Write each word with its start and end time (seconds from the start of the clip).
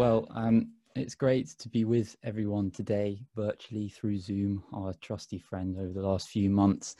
Well, 0.00 0.28
um, 0.30 0.70
it's 0.96 1.14
great 1.14 1.48
to 1.58 1.68
be 1.68 1.84
with 1.84 2.16
everyone 2.24 2.70
today, 2.70 3.20
virtually 3.36 3.90
through 3.90 4.16
Zoom, 4.16 4.64
our 4.72 4.94
trusty 5.02 5.38
friend 5.38 5.76
over 5.76 5.92
the 5.92 6.00
last 6.00 6.30
few 6.30 6.48
months. 6.48 6.96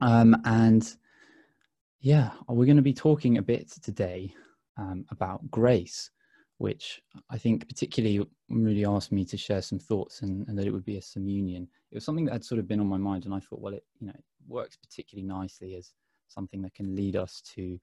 Um, 0.00 0.40
and 0.44 0.94
yeah, 1.98 2.30
we're 2.46 2.66
going 2.66 2.76
to 2.76 2.82
be 2.82 2.94
talking 2.94 3.38
a 3.38 3.42
bit 3.42 3.72
today 3.82 4.32
um, 4.76 5.06
about 5.10 5.50
grace, 5.50 6.12
which 6.58 7.02
I 7.30 7.36
think 7.36 7.68
particularly 7.68 8.24
really 8.48 8.84
asked 8.84 9.10
me 9.10 9.24
to 9.24 9.36
share 9.36 9.60
some 9.60 9.80
thoughts 9.80 10.22
and, 10.22 10.46
and, 10.46 10.56
that 10.56 10.68
it 10.68 10.72
would 10.72 10.84
be 10.84 10.98
a 10.98 11.12
communion. 11.12 11.66
It 11.90 11.96
was 11.96 12.04
something 12.04 12.26
that 12.26 12.32
had 12.32 12.44
sort 12.44 12.60
of 12.60 12.68
been 12.68 12.78
on 12.78 12.86
my 12.86 12.96
mind, 12.96 13.24
and 13.24 13.34
I 13.34 13.40
thought, 13.40 13.60
well, 13.60 13.74
it 13.74 13.82
you 13.98 14.06
know 14.06 14.14
it 14.16 14.24
works 14.46 14.76
particularly 14.76 15.26
nicely 15.26 15.74
as 15.74 15.94
something 16.28 16.62
that 16.62 16.74
can 16.74 16.94
lead 16.94 17.16
us 17.16 17.42
to 17.56 17.76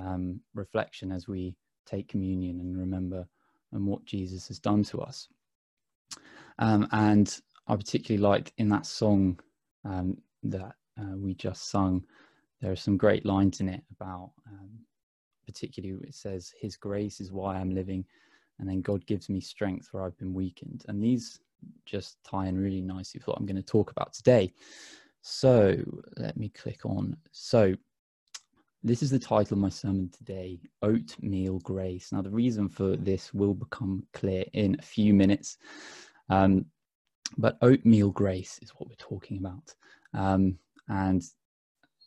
um, 0.00 0.40
reflection 0.54 1.12
as 1.12 1.28
we 1.28 1.54
take 1.84 2.08
communion 2.08 2.58
and 2.58 2.78
remember 2.78 3.28
and 3.72 3.86
what 3.86 4.04
Jesus 4.04 4.48
has 4.48 4.58
done 4.58 4.82
to 4.84 5.00
us. 5.00 5.28
Um, 6.58 6.86
and 6.92 7.40
I 7.66 7.76
particularly 7.76 8.22
liked 8.22 8.52
in 8.58 8.68
that 8.68 8.86
song 8.86 9.40
um, 9.84 10.18
that 10.44 10.74
uh, 11.00 11.16
we 11.16 11.34
just 11.34 11.70
sung, 11.70 12.04
there 12.60 12.72
are 12.72 12.76
some 12.76 12.96
great 12.96 13.24
lines 13.24 13.60
in 13.60 13.68
it 13.68 13.82
about, 13.92 14.32
um, 14.46 14.70
particularly 15.46 15.98
it 16.06 16.14
says, 16.14 16.52
His 16.60 16.76
grace 16.76 17.20
is 17.20 17.32
why 17.32 17.56
I'm 17.56 17.74
living, 17.74 18.04
and 18.58 18.68
then 18.68 18.82
God 18.82 19.06
gives 19.06 19.28
me 19.28 19.40
strength 19.40 19.88
where 19.90 20.04
I've 20.04 20.18
been 20.18 20.34
weakened. 20.34 20.84
And 20.88 21.02
these 21.02 21.40
just 21.86 22.18
tie 22.24 22.46
in 22.46 22.58
really 22.58 22.80
nicely 22.80 23.18
with 23.18 23.28
what 23.28 23.38
I'm 23.38 23.46
going 23.46 23.56
to 23.56 23.62
talk 23.62 23.90
about 23.90 24.12
today. 24.12 24.52
So 25.22 25.76
let 26.16 26.36
me 26.36 26.48
click 26.48 26.84
on. 26.84 27.16
So 27.30 27.74
this 28.84 29.02
is 29.02 29.10
the 29.10 29.18
title 29.18 29.54
of 29.54 29.60
my 29.60 29.68
sermon 29.68 30.10
today 30.16 30.58
Oatmeal 30.82 31.60
Grace. 31.60 32.10
Now, 32.10 32.22
the 32.22 32.30
reason 32.30 32.68
for 32.68 32.96
this 32.96 33.32
will 33.32 33.54
become 33.54 34.04
clear 34.12 34.44
in 34.54 34.76
a 34.78 34.82
few 34.82 35.14
minutes. 35.14 35.58
Um, 36.28 36.66
but 37.38 37.58
oatmeal 37.62 38.10
grace 38.10 38.58
is 38.60 38.70
what 38.70 38.88
we're 38.88 38.96
talking 38.96 39.38
about. 39.38 39.74
Um, 40.14 40.58
and 40.88 41.22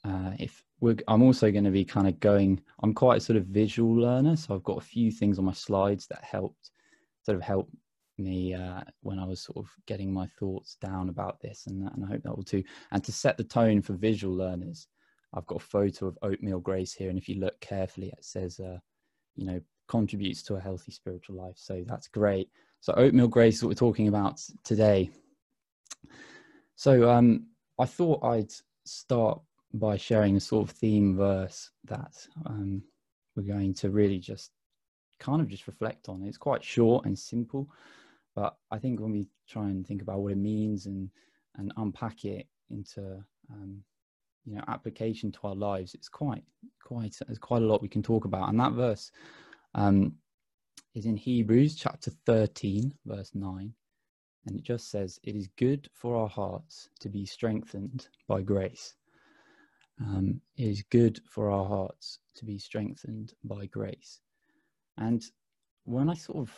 uh, 0.04 0.32
if 0.38 0.64
I'm 1.08 1.24
also 1.24 1.52
going 1.52 1.64
to 1.64 1.72
be 1.72 1.86
kind 1.86 2.08
of 2.08 2.20
going, 2.20 2.62
I'm 2.84 2.94
quite 2.94 3.18
a 3.18 3.22
sort 3.22 3.38
of 3.38 3.46
visual 3.46 3.96
learner. 3.96 4.36
So 4.36 4.54
I've 4.54 4.64
got 4.64 4.78
a 4.78 4.86
few 4.86 5.12
things 5.12 5.40
on 5.40 5.46
my 5.46 5.54
slides 5.54 6.08
that 6.08 6.24
helped 6.24 6.72
sort 7.24 7.38
of 7.38 7.42
help 7.42 7.70
me 8.18 8.54
uh, 8.54 8.82
when 9.02 9.18
I 9.18 9.26
was 9.26 9.42
sort 9.42 9.58
of 9.58 9.72
getting 9.88 10.14
my 10.14 10.28
thoughts 10.40 10.78
down 10.80 11.10
about 11.10 11.40
this. 11.42 11.66
And, 11.68 11.90
and 11.90 12.04
I 12.04 12.08
hope 12.08 12.24
that 12.24 12.36
will 12.36 12.44
too. 12.44 12.64
And 12.92 13.04
to 13.04 13.12
set 13.12 13.38
the 13.38 13.44
tone 13.44 13.82
for 13.82 13.94
visual 13.94 14.36
learners, 14.36 14.88
I've 15.34 15.46
got 15.48 15.62
a 15.62 15.66
photo 15.66 16.08
of 16.08 16.18
oatmeal 16.22 16.60
grace 16.60 16.94
here, 16.94 17.10
and 17.10 17.18
if 17.18 17.28
you 17.28 17.40
look 17.40 17.60
carefully, 17.60 18.08
it 18.08 18.24
says, 18.24 18.60
uh, 18.60 18.78
you 19.36 19.46
know, 19.46 19.60
contributes 19.88 20.44
to 20.44 20.56
a 20.56 20.62
healthy 20.62 20.92
spiritual 20.92 21.36
life. 21.36 21.56
So 21.58 21.84
that's 21.88 22.08
great. 22.08 22.50
So 22.80 22.94
oatmeal 22.94 23.28
grace 23.28 23.58
is 23.58 23.64
what 23.64 23.70
we're 23.70 23.76
talking 23.76 24.08
about 24.08 24.42
today. 24.64 25.10
So 26.76 27.10
um, 27.10 27.48
I 27.80 27.86
thought 27.86 28.24
I'd 28.24 28.52
start 28.86 29.42
by 29.74 29.98
sharing 29.98 30.38
a 30.38 30.40
sort 30.40 30.70
of 30.70 30.76
theme 30.76 31.16
verse 31.16 31.72
that 31.86 32.14
um, 32.46 32.84
we're 33.36 33.44
going 33.44 33.74
to 33.76 33.90
really 33.90 34.20
just 34.20 34.52
kind 35.20 35.42
of 35.42 35.48
just 35.48 35.68
reflect 35.68 36.10
on. 36.10 36.24
It's 36.24 36.38
quite 36.38 36.64
short 36.64 37.06
and 37.06 37.18
simple, 37.18 37.70
but 38.36 38.56
I 38.72 38.78
think 38.78 39.00
when 39.00 39.12
we 39.12 39.28
try 39.48 39.64
and 39.66 39.86
think 39.86 40.02
about 40.02 40.20
what 40.20 40.32
it 40.32 40.38
means 40.38 40.86
and 40.86 41.10
and 41.58 41.72
unpack 41.78 42.26
it 42.26 42.48
into 42.70 43.24
um, 43.50 43.82
you 44.46 44.56
know 44.56 44.64
application 44.68 45.32
to 45.32 45.40
our 45.44 45.56
lives 45.56 45.94
it's 45.94 46.10
quite 46.10 46.44
quite 46.84 47.16
there's 47.26 47.40
quite 47.40 47.62
a 47.62 47.66
lot 47.66 47.82
we 47.82 47.90
can 47.90 48.04
talk 48.04 48.26
about. 48.26 48.50
And 48.50 48.60
that 48.60 48.74
verse 48.74 49.12
um, 49.74 50.14
is 50.94 51.06
in 51.06 51.18
hebrews 51.18 51.76
chapter 51.76 52.12
13 52.26 52.94
verse 53.06 53.32
9 53.34 53.74
and 54.46 54.56
it 54.56 54.64
just 54.64 54.92
says 54.92 55.20
it 55.24 55.36
is 55.36 55.50
good 55.58 55.90
for 55.94 56.16
our 56.16 56.30
hearts 56.30 56.90
to 57.00 57.10
be 57.10 57.26
strengthened 57.26 58.08
by 58.28 58.42
grace. 58.42 58.94
Um, 60.00 60.40
it 60.58 60.68
is 60.68 60.84
good 60.92 61.20
for 61.28 61.50
our 61.50 61.66
hearts 61.66 62.20
to 62.36 62.46
be 62.46 62.60
strengthened 62.60 63.34
by 63.44 63.66
grace. 63.66 64.20
And 64.98 65.24
when 65.86 66.10
i 66.10 66.14
sort 66.14 66.40
of 66.40 66.52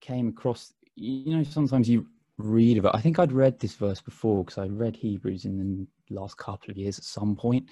came 0.00 0.28
across 0.28 0.72
you 0.94 1.36
know 1.36 1.42
sometimes 1.42 1.88
you 1.88 2.06
read 2.36 2.78
of 2.78 2.84
it. 2.84 2.90
i 2.94 3.00
think 3.00 3.18
i'd 3.18 3.32
read 3.32 3.58
this 3.60 3.74
verse 3.74 4.00
before 4.00 4.44
because 4.44 4.58
i 4.58 4.66
read 4.66 4.96
hebrews 4.96 5.44
in 5.44 5.86
the 6.08 6.14
last 6.14 6.36
couple 6.36 6.70
of 6.70 6.76
years 6.76 6.98
at 6.98 7.04
some 7.04 7.36
point. 7.36 7.68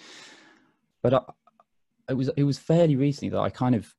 But 1.03 1.15
I, 1.15 1.21
it 2.09 2.15
was 2.15 2.29
it 2.37 2.45
was 2.45 2.59
fairly 2.59 2.97
recently 2.97 3.31
that 3.31 3.41
I 3.41 3.51
kind 3.51 3.75
of 3.75 3.93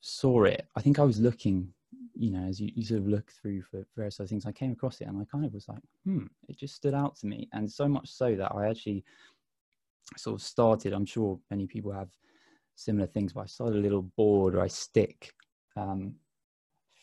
saw 0.00 0.44
it. 0.44 0.66
I 0.76 0.80
think 0.80 0.98
I 0.98 1.04
was 1.04 1.20
looking, 1.20 1.68
you 2.14 2.30
know, 2.30 2.46
as 2.46 2.60
you, 2.60 2.70
you 2.74 2.84
sort 2.84 3.00
of 3.00 3.08
look 3.08 3.30
through 3.30 3.62
for 3.62 3.84
various 3.96 4.20
other 4.20 4.28
things, 4.28 4.46
I 4.46 4.52
came 4.52 4.72
across 4.72 5.00
it 5.00 5.08
and 5.08 5.20
I 5.20 5.24
kind 5.30 5.44
of 5.44 5.52
was 5.52 5.68
like, 5.68 5.82
hmm, 6.04 6.26
it 6.48 6.58
just 6.58 6.74
stood 6.74 6.94
out 6.94 7.16
to 7.16 7.26
me. 7.26 7.48
And 7.52 7.70
so 7.70 7.88
much 7.88 8.08
so 8.08 8.34
that 8.36 8.52
I 8.54 8.68
actually 8.68 9.04
sort 10.16 10.40
of 10.40 10.46
started, 10.46 10.92
I'm 10.92 11.06
sure 11.06 11.38
many 11.50 11.66
people 11.66 11.92
have 11.92 12.10
similar 12.76 13.06
things, 13.06 13.32
but 13.32 13.42
I 13.42 13.46
started 13.46 13.76
a 13.76 13.82
little 13.82 14.02
board 14.02 14.54
or 14.54 14.62
I 14.62 14.68
stick 14.68 15.32
um, 15.76 16.14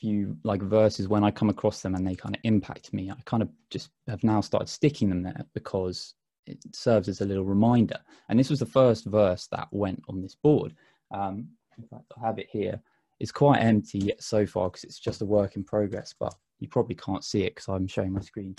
few 0.06 0.38
like 0.44 0.62
verses 0.62 1.08
when 1.08 1.24
I 1.24 1.32
come 1.32 1.50
across 1.50 1.82
them 1.82 1.96
and 1.96 2.06
they 2.06 2.14
kind 2.14 2.36
of 2.36 2.42
impact 2.44 2.94
me. 2.94 3.10
I 3.10 3.16
kind 3.26 3.42
of 3.42 3.50
just 3.72 3.90
have 4.08 4.24
now 4.24 4.40
started 4.40 4.70
sticking 4.70 5.10
them 5.10 5.24
there 5.24 5.44
because 5.56 6.14
it 6.46 6.60
serves 6.74 7.10
as 7.10 7.22
a 7.22 7.26
little 7.26 7.44
reminder. 7.44 7.98
And 8.30 8.38
this 8.38 8.52
was 8.52 8.60
the 8.60 8.68
first 8.68 9.06
verse 9.06 9.48
that 9.48 9.68
went 9.72 10.04
on 10.08 10.22
this 10.22 10.36
board. 10.36 10.76
Um, 11.10 11.48
in 11.80 11.86
fact, 11.88 12.06
I 12.16 12.24
have 12.24 12.38
it 12.38 12.50
here. 12.52 12.80
It's 13.20 13.32
quite 13.32 13.62
empty 13.62 14.14
so 14.20 14.46
far 14.46 14.70
because 14.70 14.84
it's 14.84 15.00
just 15.00 15.24
a 15.24 15.26
work 15.26 15.56
in 15.56 15.64
progress, 15.64 16.14
but 16.20 16.36
you 16.60 16.68
probably 16.68 16.96
can't 16.96 17.24
see 17.24 17.42
it 17.42 17.56
because 17.56 17.68
I'm 17.68 17.88
showing 17.88 18.14
my 18.14 18.22
screen. 18.22 18.56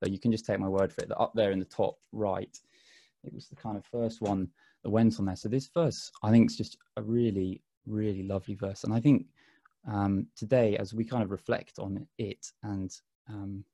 But 0.00 0.10
you 0.10 0.18
can 0.18 0.32
just 0.32 0.46
take 0.46 0.58
my 0.58 0.68
word 0.68 0.90
for 0.90 1.02
it 1.02 1.10
that 1.10 1.20
up 1.20 1.32
there 1.34 1.50
in 1.50 1.58
the 1.58 1.66
top 1.66 1.98
right, 2.12 2.58
it 3.24 3.34
was 3.34 3.48
the 3.48 3.56
kind 3.56 3.76
of 3.76 3.84
first 3.84 4.22
one 4.22 4.48
that 4.84 4.90
went 4.90 5.18
on 5.18 5.26
there. 5.26 5.36
So 5.36 5.50
this 5.50 5.68
verse, 5.68 6.10
I 6.22 6.30
think, 6.30 6.50
is 6.50 6.56
just 6.56 6.78
a 6.96 7.02
really, 7.02 7.60
really 7.84 8.22
lovely 8.22 8.54
verse. 8.54 8.84
And 8.84 8.94
I 8.94 9.00
think 9.00 9.26
um, 9.90 10.26
today, 10.36 10.76
as 10.76 10.94
we 10.94 11.04
kind 11.04 11.22
of 11.22 11.30
reflect 11.30 11.78
on 11.78 12.06
it, 12.18 12.46
and 12.62 12.94
um, 13.28 13.64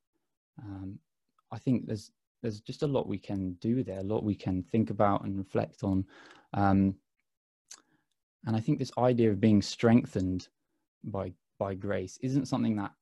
um, 0.62 0.98
I 1.52 1.58
think 1.58 1.86
there's 1.86 2.10
there's 2.42 2.60
just 2.60 2.82
a 2.82 2.86
lot 2.86 3.08
we 3.08 3.18
can 3.18 3.54
do 3.54 3.82
there, 3.82 4.00
a 4.00 4.04
lot 4.04 4.22
we 4.22 4.34
can 4.34 4.62
think 4.62 4.90
about 4.90 5.24
and 5.24 5.36
reflect 5.36 5.82
on. 5.82 6.04
Um, 6.52 6.94
and 8.46 8.54
I 8.54 8.60
think 8.60 8.78
this 8.78 8.92
idea 8.98 9.30
of 9.30 9.40
being 9.40 9.62
strengthened 9.62 10.48
by 11.02 11.32
by 11.58 11.74
grace 11.74 12.18
isn't 12.22 12.46
something 12.46 12.76
that 12.76 12.92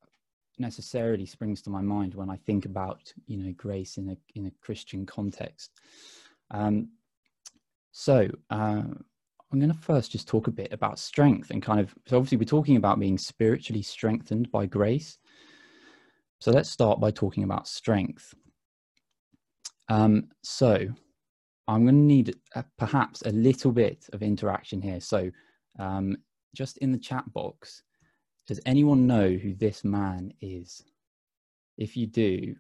necessarily 0.59 1.27
springs 1.27 1.63
to 1.63 1.71
my 1.71 1.81
mind 1.81 2.15
when 2.15 2.31
I 2.31 2.37
think 2.37 2.65
about 2.65 3.13
you 3.27 3.37
know 3.37 3.53
grace 3.57 3.99
in 3.99 4.11
a 4.11 4.17
in 4.35 4.47
a 4.47 4.53
Christian 4.61 5.05
context. 5.05 5.73
Um, 6.51 6.91
so 7.91 8.29
uh, 8.51 8.85
I'm 9.53 9.61
going 9.61 9.73
to 9.73 9.79
first 9.79 10.13
just 10.13 10.27
talk 10.27 10.47
a 10.47 10.53
bit 10.53 10.73
about 10.73 10.99
strength 10.99 11.51
and 11.51 11.63
kind 11.63 11.79
of 11.79 11.95
so 12.07 12.17
obviously 12.17 12.39
we're 12.39 12.45
talking 12.45 12.77
about 12.77 12.99
being 12.99 13.19
spiritually 13.19 13.83
strengthened 13.83 14.51
by 14.51 14.65
grace. 14.65 15.19
So 16.41 16.51
let's 16.51 16.71
start 16.71 17.01
by 17.01 17.11
talking 17.11 17.45
about 17.45 17.69
strength. 17.69 18.35
Um, 19.89 20.29
so 20.43 20.89
I'm 21.69 21.85
going 21.85 21.95
to 21.95 22.01
need 22.01 22.35
a, 22.55 22.65
perhaps 22.79 23.23
a 23.23 23.31
little 23.31 23.73
bit 23.73 24.09
of 24.15 24.23
interaction 24.23 24.81
here. 24.81 25.01
So 25.01 25.31
um, 25.79 26.17
just 26.57 26.79
in 26.79 26.91
the 26.91 26.99
chat 26.99 27.31
box, 27.33 27.83
does 28.47 28.61
anyone 28.65 29.07
know 29.07 29.29
who 29.31 29.55
this 29.55 29.85
man 29.85 30.33
is? 30.41 30.83
If 31.77 31.97
you 31.97 32.07
do, 32.07 32.57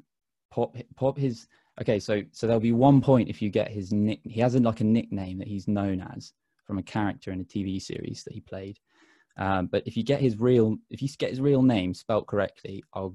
pop 0.50 0.76
pop 0.94 1.16
his. 1.16 1.48
Okay, 1.80 1.98
so 1.98 2.22
so 2.33 2.47
there'll 2.47 2.60
be 2.60 2.72
one 2.72 3.00
point 3.00 3.30
if 3.30 3.41
you 3.41 3.48
get 3.48 3.71
his 3.71 3.92
nick. 3.92 4.21
He 4.24 4.41
has 4.41 4.54
a, 4.54 4.60
like 4.60 4.80
a 4.80 4.84
nickname 4.84 5.38
that 5.38 5.48
he's 5.48 5.66
known 5.66 6.06
as 6.15 6.33
from 6.64 6.78
a 6.78 6.82
character 6.82 7.32
in 7.32 7.41
a 7.41 7.44
TV 7.44 7.80
series 7.80 8.22
that 8.24 8.34
he 8.34 8.41
played. 8.41 8.78
Um, 9.36 9.66
but 9.66 9.82
if 9.86 9.97
you 9.97 10.03
get 10.03 10.20
his 10.20 10.38
real, 10.38 10.76
if 10.91 11.00
you 11.03 11.09
get 11.18 11.30
his 11.30 11.41
real 11.41 11.62
name 11.62 11.94
spelt 11.94 12.26
correctly, 12.26 12.84
I'll 12.92 13.14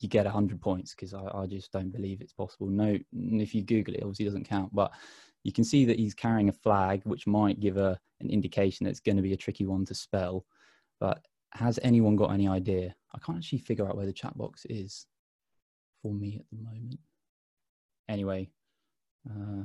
you 0.00 0.08
get 0.08 0.26
100 0.26 0.60
points 0.60 0.94
because 0.94 1.12
I, 1.12 1.24
I, 1.34 1.46
just 1.46 1.72
don't 1.72 1.90
believe 1.90 2.20
it's 2.20 2.32
possible. 2.32 2.68
No, 2.68 2.96
if 3.12 3.54
you 3.54 3.62
Google 3.62 3.94
it, 3.94 4.02
obviously 4.02 4.26
doesn't 4.26 4.48
count, 4.48 4.72
but 4.72 4.92
you 5.42 5.52
can 5.52 5.64
see 5.64 5.84
that 5.86 5.98
he's 5.98 6.14
carrying 6.14 6.48
a 6.48 6.52
flag, 6.52 7.02
which 7.04 7.26
might 7.26 7.60
give 7.60 7.76
a, 7.76 7.98
an 8.20 8.30
indication 8.30 8.84
that 8.84 8.90
it's 8.90 9.00
going 9.00 9.16
to 9.16 9.22
be 9.22 9.32
a 9.32 9.36
tricky 9.36 9.66
one 9.66 9.84
to 9.86 9.94
spell. 9.94 10.44
But 11.00 11.20
has 11.52 11.80
anyone 11.82 12.16
got 12.16 12.32
any 12.32 12.46
idea? 12.46 12.94
I 13.12 13.18
can't 13.18 13.38
actually 13.38 13.58
figure 13.58 13.88
out 13.88 13.96
where 13.96 14.06
the 14.06 14.12
chat 14.12 14.36
box 14.36 14.64
is 14.66 15.06
for 16.02 16.12
me 16.12 16.36
at 16.38 16.44
the 16.52 16.62
moment. 16.62 17.00
Anyway, 18.08 18.50
uh, 19.28 19.64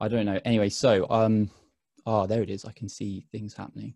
I 0.00 0.08
don't 0.08 0.26
know. 0.26 0.40
Anyway, 0.44 0.68
so, 0.68 1.06
um, 1.10 1.50
oh, 2.06 2.26
there 2.26 2.42
it 2.42 2.50
is. 2.50 2.64
I 2.64 2.72
can 2.72 2.88
see 2.88 3.26
things 3.32 3.54
happening. 3.54 3.94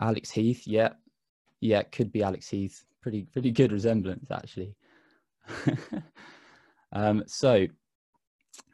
Alex 0.00 0.30
Heath, 0.30 0.66
yeah, 0.66 0.90
yeah, 1.60 1.80
it 1.80 1.92
could 1.92 2.12
be 2.12 2.22
Alex 2.22 2.48
Heath. 2.48 2.84
Pretty 3.00 3.22
pretty 3.32 3.50
good 3.50 3.72
resemblance 3.72 4.30
actually. 4.30 4.74
um, 6.92 7.22
so 7.26 7.66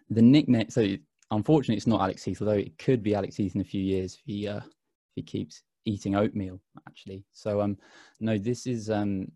the 0.08 0.22
nickname. 0.22 0.70
So 0.70 0.96
unfortunately, 1.30 1.76
it's 1.76 1.86
not 1.86 2.00
Alex 2.00 2.22
Heath, 2.24 2.40
although 2.40 2.52
it 2.52 2.78
could 2.78 3.02
be 3.02 3.14
Alex 3.14 3.36
Heath 3.36 3.54
in 3.54 3.60
a 3.60 3.64
few 3.64 3.82
years 3.82 4.14
if 4.14 4.20
he 4.24 4.48
uh, 4.48 4.58
if 4.58 5.14
he 5.16 5.22
keeps 5.22 5.62
eating 5.84 6.16
oatmeal 6.16 6.60
actually. 6.88 7.24
So 7.32 7.60
um, 7.60 7.76
no, 8.20 8.38
this 8.38 8.66
is 8.66 8.90
um, 8.90 9.30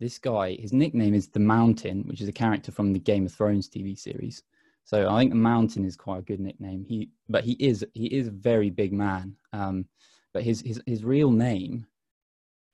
this 0.00 0.18
guy. 0.18 0.54
His 0.54 0.72
nickname 0.72 1.14
is 1.14 1.28
the 1.28 1.40
Mountain, 1.40 2.04
which 2.06 2.20
is 2.20 2.28
a 2.28 2.32
character 2.32 2.72
from 2.72 2.92
the 2.92 2.98
Game 2.98 3.26
of 3.26 3.32
Thrones 3.32 3.68
TV 3.68 3.98
series. 3.98 4.42
So 4.84 5.08
I 5.08 5.18
think 5.18 5.30
the 5.30 5.36
Mountain 5.36 5.84
is 5.84 5.96
quite 5.96 6.18
a 6.18 6.22
good 6.22 6.40
nickname. 6.40 6.84
He, 6.84 7.10
but 7.28 7.44
he 7.44 7.52
is 7.52 7.84
he 7.94 8.06
is 8.06 8.28
a 8.28 8.32
very 8.32 8.70
big 8.70 8.92
man. 8.92 9.34
Um, 9.52 9.86
but 10.32 10.42
his 10.42 10.60
his 10.60 10.80
his 10.86 11.04
real 11.04 11.30
name. 11.30 11.86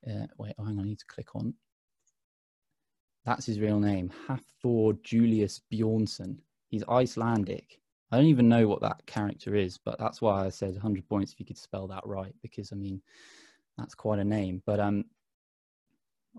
Uh, 0.05 0.27
wait, 0.37 0.53
oh, 0.57 0.65
hang 0.65 0.77
on, 0.77 0.85
I 0.85 0.87
need 0.87 0.99
to 0.99 1.05
click 1.05 1.35
on. 1.35 1.53
That's 3.23 3.45
his 3.45 3.59
real 3.59 3.79
name, 3.79 4.11
Hafthor 4.27 5.01
Julius 5.03 5.61
Bjornsson. 5.71 6.37
He's 6.69 6.83
Icelandic. 6.89 7.79
I 8.11 8.17
don't 8.17 8.25
even 8.25 8.49
know 8.49 8.67
what 8.67 8.81
that 8.81 9.05
character 9.05 9.55
is, 9.55 9.77
but 9.77 9.99
that's 9.99 10.21
why 10.21 10.45
I 10.45 10.49
said 10.49 10.73
100 10.73 11.07
points 11.07 11.31
if 11.31 11.39
you 11.39 11.45
could 11.45 11.57
spell 11.57 11.87
that 11.87 12.05
right, 12.05 12.33
because 12.41 12.71
I 12.71 12.75
mean, 12.75 13.01
that's 13.77 13.93
quite 13.93 14.19
a 14.19 14.23
name. 14.23 14.63
But 14.65 14.79
um, 14.79 15.05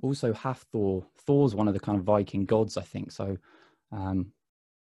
also 0.03 0.33
Hafthor. 0.33 1.05
Thor's 1.19 1.55
one 1.55 1.69
of 1.69 1.75
the 1.75 1.81
kind 1.81 1.99
of 1.99 2.05
Viking 2.05 2.47
gods, 2.47 2.77
I 2.77 2.83
think. 2.83 3.13
So 3.13 3.39
um, 3.93 4.33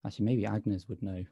actually, 0.04 0.25
maybe 0.25 0.46
Agnes 0.46 0.88
would 0.88 1.02
know. 1.02 1.25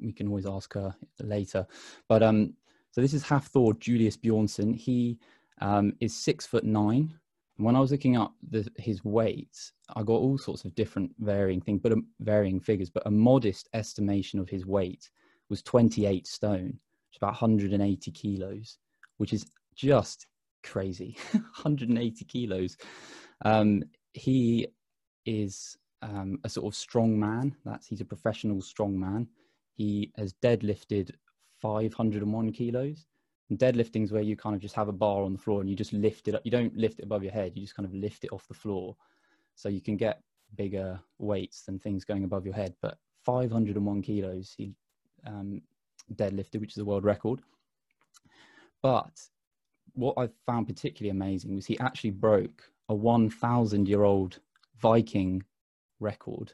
We 0.00 0.12
can 0.12 0.28
always 0.28 0.46
ask 0.46 0.72
her 0.74 0.94
later. 1.20 1.66
But 2.08 2.22
um, 2.22 2.54
so 2.90 3.00
this 3.00 3.14
is 3.14 3.24
Hafthor 3.24 3.78
Julius 3.80 4.16
Bjornsson. 4.16 4.74
He 4.74 5.18
um, 5.60 5.94
is 6.00 6.16
six 6.16 6.46
foot 6.46 6.64
nine. 6.64 7.12
When 7.56 7.76
I 7.76 7.80
was 7.80 7.92
looking 7.92 8.16
up 8.16 8.34
the, 8.50 8.68
his 8.76 9.04
weight, 9.04 9.72
I 9.94 10.02
got 10.02 10.14
all 10.14 10.38
sorts 10.38 10.64
of 10.64 10.74
different 10.74 11.12
varying 11.18 11.60
things, 11.60 11.80
but 11.82 11.92
um, 11.92 12.06
varying 12.20 12.60
figures. 12.60 12.90
But 12.90 13.06
a 13.06 13.10
modest 13.10 13.68
estimation 13.74 14.40
of 14.40 14.48
his 14.48 14.66
weight 14.66 15.10
was 15.48 15.62
28 15.62 16.26
stone, 16.26 16.66
which 16.66 17.14
is 17.14 17.18
about 17.18 17.32
180 17.32 18.10
kilos, 18.12 18.78
which 19.18 19.32
is 19.32 19.46
just 19.74 20.26
crazy. 20.62 21.16
180 21.32 22.24
kilos. 22.24 22.76
Um, 23.44 23.82
he 24.12 24.68
is 25.26 25.76
um, 26.04 26.38
a 26.44 26.48
sort 26.48 26.66
of 26.66 26.76
strong 26.76 27.18
man. 27.18 27.56
That's 27.64 27.86
he's 27.86 28.00
a 28.00 28.04
professional 28.04 28.60
strong 28.60 28.98
man. 28.98 29.26
He 29.74 30.12
has 30.16 30.34
deadlifted 30.34 31.10
501 31.60 32.52
kilos. 32.52 33.06
And 33.50 33.58
deadlifting 33.58 34.04
is 34.04 34.12
where 34.12 34.22
you 34.22 34.36
kind 34.36 34.54
of 34.54 34.62
just 34.62 34.74
have 34.74 34.88
a 34.88 34.92
bar 34.92 35.22
on 35.22 35.32
the 35.32 35.38
floor 35.38 35.60
and 35.60 35.68
you 35.68 35.76
just 35.76 35.92
lift 35.92 36.28
it 36.28 36.34
up. 36.34 36.42
You 36.44 36.50
don't 36.50 36.76
lift 36.76 36.98
it 36.98 37.04
above 37.04 37.22
your 37.22 37.32
head. 37.32 37.52
You 37.54 37.62
just 37.62 37.76
kind 37.76 37.86
of 37.86 37.94
lift 37.94 38.24
it 38.24 38.32
off 38.32 38.48
the 38.48 38.54
floor 38.54 38.96
so 39.54 39.68
you 39.68 39.80
can 39.80 39.96
get 39.96 40.22
bigger 40.56 41.00
weights 41.18 41.62
than 41.62 41.78
things 41.78 42.04
going 42.04 42.24
above 42.24 42.44
your 42.44 42.54
head. 42.54 42.74
But 42.80 42.98
501 43.24 44.02
kilos 44.02 44.54
he 44.56 44.72
um, 45.26 45.62
deadlifted, 46.14 46.60
which 46.60 46.72
is 46.72 46.78
a 46.78 46.84
world 46.84 47.04
record. 47.04 47.40
But 48.82 49.20
what 49.94 50.14
I 50.18 50.28
found 50.46 50.66
particularly 50.66 51.10
amazing 51.10 51.54
was 51.54 51.66
he 51.66 51.78
actually 51.78 52.10
broke 52.10 52.62
a 52.88 52.94
1,000 52.94 53.88
year 53.88 54.04
old 54.04 54.40
Viking 54.78 55.42
record 56.04 56.52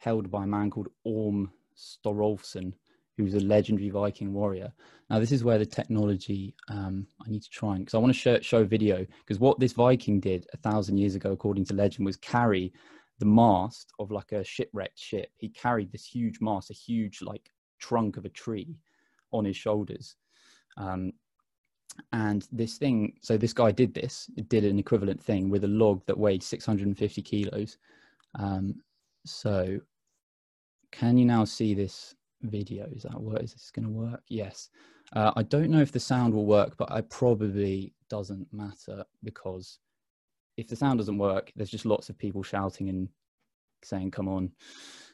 held 0.00 0.30
by 0.30 0.44
a 0.44 0.46
man 0.46 0.70
called 0.70 0.88
Orm 1.04 1.52
Storolfsson, 1.76 2.72
who's 3.16 3.34
a 3.34 3.40
legendary 3.40 3.90
Viking 3.90 4.32
warrior. 4.32 4.72
Now, 5.10 5.18
this 5.18 5.32
is 5.32 5.44
where 5.44 5.58
the 5.58 5.66
technology, 5.66 6.54
um, 6.68 7.06
I 7.24 7.30
need 7.30 7.42
to 7.42 7.50
try 7.50 7.76
and, 7.76 7.84
because 7.84 7.94
I 7.94 7.98
want 7.98 8.12
to 8.12 8.18
show, 8.18 8.40
show 8.40 8.64
video, 8.64 9.06
because 9.20 9.38
what 9.38 9.58
this 9.58 9.72
Viking 9.72 10.20
did 10.20 10.46
a 10.52 10.56
thousand 10.56 10.98
years 10.98 11.14
ago, 11.14 11.32
according 11.32 11.64
to 11.66 11.74
legend, 11.74 12.06
was 12.06 12.16
carry 12.16 12.72
the 13.18 13.26
mast 13.26 13.92
of 13.98 14.10
like 14.10 14.32
a 14.32 14.44
shipwrecked 14.44 14.98
ship. 14.98 15.30
He 15.36 15.48
carried 15.48 15.90
this 15.90 16.06
huge 16.06 16.40
mast, 16.40 16.70
a 16.70 16.74
huge 16.74 17.20
like 17.22 17.50
trunk 17.80 18.16
of 18.16 18.24
a 18.24 18.30
tree 18.30 18.76
on 19.32 19.44
his 19.44 19.56
shoulders. 19.56 20.16
Um, 20.76 21.12
and 22.12 22.46
this 22.52 22.78
thing, 22.78 23.14
so 23.20 23.36
this 23.36 23.52
guy 23.52 23.72
did 23.72 23.94
this, 23.94 24.30
did 24.48 24.64
an 24.64 24.78
equivalent 24.78 25.22
thing 25.22 25.50
with 25.50 25.64
a 25.64 25.68
log 25.68 26.06
that 26.06 26.18
weighed 26.18 26.42
650 26.42 27.22
kilos. 27.22 27.78
Um, 28.34 28.74
so 29.26 29.78
can 30.92 31.18
you 31.18 31.24
now 31.24 31.44
see 31.44 31.74
this 31.74 32.14
video? 32.42 32.88
Is 32.92 33.02
that 33.02 33.20
what 33.20 33.42
is 33.42 33.52
this 33.52 33.70
going 33.70 33.86
to 33.86 33.92
work? 33.92 34.22
Yes. 34.28 34.70
Uh, 35.14 35.32
I 35.36 35.42
don't 35.42 35.70
know 35.70 35.80
if 35.80 35.92
the 35.92 36.00
sound 36.00 36.34
will 36.34 36.46
work, 36.46 36.76
but 36.76 36.90
it 36.92 37.08
probably 37.10 37.94
doesn't 38.10 38.46
matter 38.52 39.04
because 39.22 39.78
if 40.56 40.68
the 40.68 40.76
sound 40.76 40.98
doesn't 40.98 41.18
work, 41.18 41.52
there's 41.56 41.70
just 41.70 41.86
lots 41.86 42.08
of 42.08 42.18
people 42.18 42.42
shouting 42.42 42.88
and 42.88 43.08
saying, 43.82 44.10
come 44.10 44.28
on. 44.28 44.50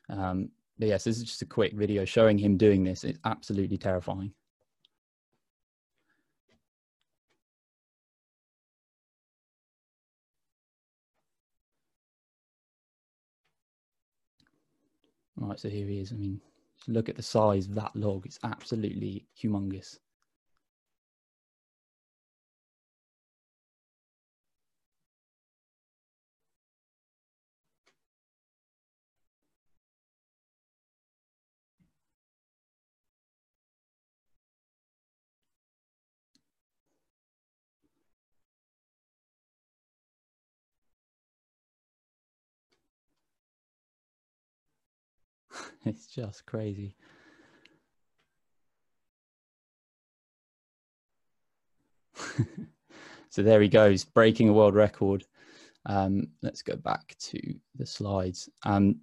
Um, 0.08 0.50
but 0.78 0.88
yes, 0.88 1.04
this 1.04 1.18
is 1.18 1.24
just 1.24 1.42
a 1.42 1.46
quick 1.46 1.74
video 1.74 2.04
showing 2.04 2.38
him 2.38 2.56
doing 2.56 2.82
this. 2.82 3.04
It's 3.04 3.18
absolutely 3.24 3.78
terrifying. 3.78 4.32
Right, 15.44 15.60
so 15.60 15.68
here 15.68 15.86
he 15.86 16.00
is. 16.00 16.10
I 16.12 16.16
mean, 16.16 16.40
look 16.88 17.08
at 17.08 17.16
the 17.16 17.22
size 17.22 17.66
of 17.66 17.74
that 17.74 17.94
log. 17.94 18.24
It's 18.24 18.38
absolutely 18.44 19.26
humongous. 19.40 19.98
it's 45.84 46.06
just 46.06 46.46
crazy. 46.46 46.96
so 53.30 53.42
there 53.42 53.60
he 53.60 53.68
goes, 53.68 54.04
breaking 54.04 54.48
a 54.48 54.52
world 54.52 54.74
record. 54.74 55.24
Um, 55.86 56.28
let's 56.42 56.62
go 56.62 56.76
back 56.76 57.14
to 57.18 57.40
the 57.76 57.86
slides. 57.86 58.48
Um, 58.64 59.00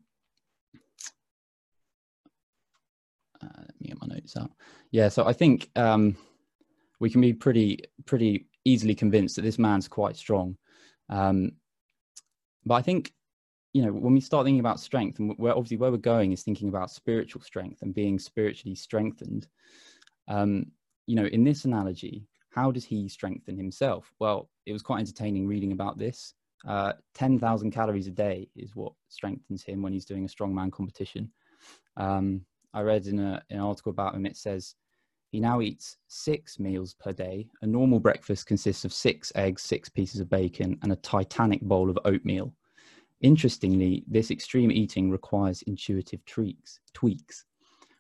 uh, 3.43 3.47
let 3.57 3.81
me 3.81 3.87
get 3.87 4.01
my 4.01 4.07
notes 4.07 4.35
out. 4.37 4.51
Yeah, 4.91 5.09
so 5.09 5.25
I 5.25 5.33
think 5.33 5.69
um, 5.75 6.15
we 6.99 7.09
can 7.09 7.21
be 7.21 7.33
pretty 7.33 7.79
pretty 8.05 8.47
easily 8.65 8.93
convinced 8.93 9.35
that 9.35 9.41
this 9.43 9.59
man's 9.59 9.87
quite 9.87 10.15
strong. 10.15 10.57
Um, 11.09 11.53
but 12.65 12.75
I 12.75 12.81
think 12.81 13.13
you 13.73 13.81
know 13.81 13.91
when 13.91 14.13
we 14.13 14.21
start 14.21 14.45
thinking 14.45 14.59
about 14.59 14.79
strength 14.79 15.19
and 15.19 15.33
where 15.37 15.55
obviously 15.55 15.77
where 15.77 15.91
we're 15.91 15.97
going 15.97 16.31
is 16.31 16.43
thinking 16.43 16.69
about 16.69 16.91
spiritual 16.91 17.41
strength 17.41 17.81
and 17.81 17.93
being 17.93 18.19
spiritually 18.19 18.75
strengthened. 18.75 19.47
Um, 20.27 20.67
you 21.07 21.15
know 21.15 21.25
in 21.25 21.43
this 21.43 21.65
analogy 21.65 22.27
how 22.51 22.71
does 22.71 22.85
he 22.85 23.07
strengthen 23.07 23.57
himself? 23.57 24.13
Well 24.19 24.49
it 24.65 24.73
was 24.73 24.81
quite 24.81 24.99
entertaining 24.99 25.47
reading 25.47 25.71
about 25.71 25.97
this. 25.97 26.33
Uh, 26.67 26.93
10,000 27.15 27.71
calories 27.71 28.07
a 28.07 28.11
day 28.11 28.47
is 28.55 28.75
what 28.75 28.93
strengthens 29.09 29.63
him 29.63 29.81
when 29.81 29.93
he's 29.93 30.05
doing 30.05 30.25
a 30.25 30.27
strongman 30.27 30.71
competition. 30.71 31.31
Um, 31.97 32.45
i 32.73 32.81
read 32.81 33.07
in, 33.07 33.19
a, 33.19 33.41
in 33.49 33.57
an 33.57 33.63
article 33.63 33.89
about 33.89 34.15
him. 34.15 34.25
It 34.25 34.37
says 34.37 34.75
he 35.31 35.39
now 35.39 35.61
eats 35.61 35.97
six 36.07 36.59
meals 36.59 36.93
per 36.93 37.11
day. 37.11 37.47
A 37.61 37.67
normal 37.67 37.99
breakfast 37.99 38.45
consists 38.45 38.85
of 38.85 38.93
six 38.93 39.31
eggs, 39.35 39.61
six 39.63 39.89
pieces 39.89 40.19
of 40.19 40.29
bacon, 40.29 40.77
and 40.83 40.91
a 40.91 40.97
titanic 40.97 41.61
bowl 41.61 41.89
of 41.89 41.97
oatmeal. 42.05 42.53
Interestingly, 43.21 44.03
this 44.07 44.31
extreme 44.31 44.71
eating 44.71 45.11
requires 45.11 45.61
intuitive 45.63 46.23
tweaks. 46.25 46.79
tweaks. 46.93 47.45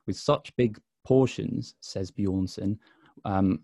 With 0.07 0.17
such 0.17 0.55
big 0.55 0.79
portions, 1.03 1.75
says 1.81 2.11
Bjornsson, 2.11 2.77
um, 3.23 3.61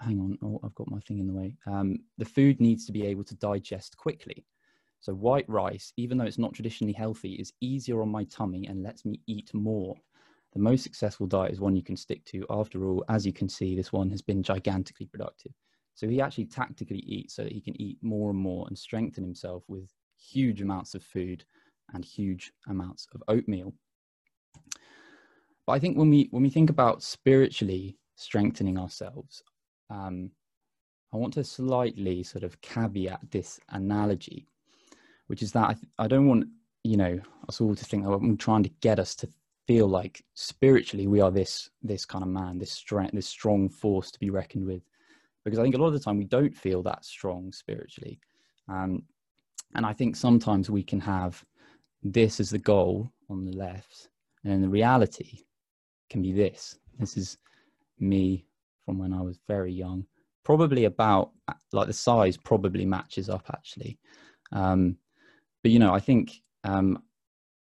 hang 0.00 0.20
on, 0.20 0.38
oh, 0.42 0.60
I've 0.62 0.74
got 0.74 0.90
my 0.90 1.00
thing 1.00 1.18
in 1.18 1.26
the 1.26 1.32
way. 1.32 1.56
Um, 1.66 2.00
the 2.18 2.24
food 2.24 2.60
needs 2.60 2.84
to 2.86 2.92
be 2.92 3.06
able 3.06 3.24
to 3.24 3.34
digest 3.36 3.96
quickly. 3.96 4.44
So 5.00 5.14
white 5.14 5.48
rice, 5.48 5.92
even 5.96 6.18
though 6.18 6.24
it's 6.24 6.38
not 6.38 6.54
traditionally 6.54 6.92
healthy, 6.92 7.34
is 7.34 7.52
easier 7.60 8.02
on 8.02 8.08
my 8.08 8.24
tummy 8.24 8.66
and 8.66 8.82
lets 8.82 9.04
me 9.04 9.20
eat 9.26 9.52
more. 9.52 9.94
The 10.54 10.60
most 10.60 10.82
successful 10.82 11.26
diet 11.26 11.52
is 11.52 11.60
one 11.60 11.76
you 11.76 11.82
can 11.82 11.96
stick 11.96 12.24
to. 12.26 12.46
After 12.48 12.86
all, 12.86 13.04
as 13.08 13.26
you 13.26 13.32
can 13.32 13.48
see, 13.48 13.74
this 13.74 13.92
one 13.92 14.08
has 14.10 14.22
been 14.22 14.42
gigantically 14.42 15.06
productive. 15.06 15.52
So 15.94 16.08
he 16.08 16.20
actually 16.20 16.46
tactically 16.46 17.00
eats 17.00 17.34
so 17.34 17.42
that 17.44 17.52
he 17.52 17.60
can 17.60 17.80
eat 17.80 17.98
more 18.02 18.30
and 18.30 18.38
more 18.38 18.66
and 18.68 18.78
strengthen 18.78 19.24
himself 19.24 19.64
with 19.68 19.90
huge 20.32 20.60
amounts 20.62 20.94
of 20.94 21.02
food 21.02 21.44
and 21.92 22.04
huge 22.04 22.52
amounts 22.68 23.06
of 23.14 23.22
oatmeal. 23.28 23.72
But 25.66 25.72
I 25.72 25.78
think 25.78 25.96
when 25.96 26.10
we 26.10 26.28
when 26.30 26.42
we 26.42 26.50
think 26.50 26.70
about 26.70 27.02
spiritually 27.02 27.96
strengthening 28.16 28.78
ourselves, 28.78 29.42
um, 29.90 30.30
I 31.12 31.16
want 31.16 31.34
to 31.34 31.44
slightly 31.44 32.22
sort 32.22 32.44
of 32.44 32.60
caveat 32.60 33.20
this 33.30 33.60
analogy, 33.70 34.46
which 35.28 35.42
is 35.42 35.52
that 35.52 35.76
I, 35.98 36.04
I 36.04 36.08
don't 36.08 36.28
want 36.28 36.46
you 36.82 36.96
know 36.96 37.20
us 37.48 37.60
all 37.60 37.74
to 37.74 37.84
think 37.84 38.06
oh, 38.06 38.14
I'm 38.14 38.36
trying 38.36 38.62
to 38.64 38.70
get 38.80 38.98
us 38.98 39.14
to 39.16 39.28
feel 39.66 39.88
like 39.88 40.22
spiritually 40.34 41.06
we 41.06 41.20
are 41.20 41.30
this 41.30 41.70
this 41.82 42.04
kind 42.04 42.22
of 42.22 42.28
man, 42.28 42.58
this 42.58 42.72
strength, 42.72 43.14
this 43.14 43.26
strong 43.26 43.68
force 43.68 44.10
to 44.10 44.20
be 44.20 44.30
reckoned 44.30 44.66
with. 44.66 44.82
because 45.44 45.58
I 45.58 45.62
think 45.62 45.74
a 45.74 45.78
lot 45.78 45.88
of 45.88 45.94
the 45.94 46.00
time 46.00 46.18
we 46.18 46.24
don't 46.24 46.54
feel 46.54 46.82
that 46.82 47.04
strong 47.04 47.52
spiritually. 47.52 48.20
Um, 48.68 49.02
and 49.74 49.84
I 49.84 49.92
think 49.92 50.16
sometimes 50.16 50.70
we 50.70 50.82
can 50.82 51.00
have 51.00 51.44
this 52.02 52.40
as 52.40 52.50
the 52.50 52.58
goal 52.58 53.10
on 53.30 53.44
the 53.44 53.56
left, 53.56 54.08
and 54.42 54.52
then 54.52 54.62
the 54.62 54.68
reality 54.68 55.40
can 56.10 56.22
be 56.22 56.32
this. 56.32 56.78
This 56.98 57.16
is 57.16 57.38
me 57.98 58.46
from 58.84 58.98
when 58.98 59.12
I 59.12 59.20
was 59.20 59.38
very 59.48 59.72
young, 59.72 60.06
probably 60.44 60.84
about 60.84 61.30
like 61.72 61.86
the 61.86 61.92
size 61.92 62.36
probably 62.36 62.84
matches 62.84 63.28
up 63.28 63.46
actually. 63.52 63.98
Um, 64.52 64.96
but 65.62 65.72
you 65.72 65.78
know, 65.78 65.94
I 65.94 66.00
think 66.00 66.42
um, 66.64 67.02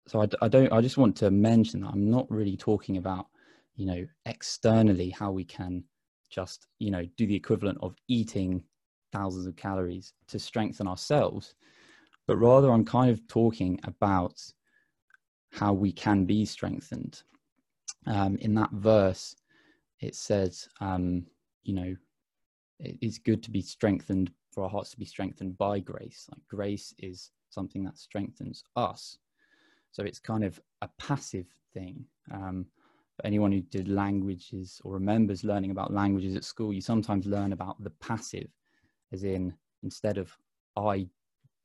so. 0.08 0.22
I, 0.22 0.28
I 0.42 0.48
don't. 0.48 0.72
I 0.72 0.82
just 0.82 0.98
want 0.98 1.16
to 1.18 1.32
mention 1.32 1.82
that 1.82 1.92
I'm 1.92 2.10
not 2.10 2.30
really 2.30 2.56
talking 2.56 2.98
about 2.98 3.28
you 3.76 3.86
know 3.86 4.06
externally 4.26 5.10
how 5.10 5.32
we 5.32 5.44
can 5.44 5.84
just 6.30 6.68
you 6.80 6.92
know 6.92 7.06
do 7.18 7.26
the 7.26 7.36
equivalent 7.36 7.80
of 7.82 7.96
eating 8.08 8.64
thousands 9.12 9.48
of 9.48 9.56
calories 9.56 10.14
to 10.28 10.38
strengthen 10.38 10.88
ourselves 10.88 11.56
but 12.28 12.38
rather 12.38 12.72
i'm 12.72 12.86
kind 12.86 13.10
of 13.10 13.26
talking 13.28 13.80
about 13.84 14.42
how 15.52 15.74
we 15.74 15.92
can 15.92 16.26
be 16.26 16.46
strengthened. 16.46 17.24
Um, 18.06 18.38
in 18.38 18.54
that 18.56 18.72
verse 18.72 19.36
it 20.00 20.16
says 20.16 20.70
um, 20.80 21.26
you 21.64 21.74
know 21.74 21.96
it's 22.80 23.18
good 23.18 23.42
to 23.44 23.52
be 23.52 23.62
strengthened 23.62 24.32
for 24.52 24.64
our 24.64 24.70
hearts 24.70 24.92
to 24.92 25.00
be 25.00 25.06
strengthened 25.06 25.58
by 25.58 25.80
grace. 25.80 26.28
Like 26.32 26.42
grace 26.48 26.94
is 27.00 27.32
something 27.50 27.84
that 27.86 27.98
strengthens 27.98 28.64
us. 28.76 29.18
So 29.92 30.04
it's 30.04 30.20
kind 30.20 30.44
of 30.44 30.62
a 30.84 30.90
passive 31.00 31.48
thing. 31.74 32.06
Um, 32.32 32.68
anyone 33.24 33.52
who 33.52 33.62
did 33.62 33.88
languages 33.88 34.80
or 34.84 34.94
remembers 34.94 35.44
learning 35.44 35.72
about 35.72 35.92
languages 35.92 36.36
at 36.36 36.44
school, 36.44 36.72
you 36.72 36.82
sometimes 36.82 37.26
learn 37.26 37.52
about 37.52 37.82
the 37.84 37.90
passive, 38.00 38.50
as 39.12 39.24
in 39.24 39.54
instead 39.82 40.20
of 40.20 40.38
I 40.76 41.08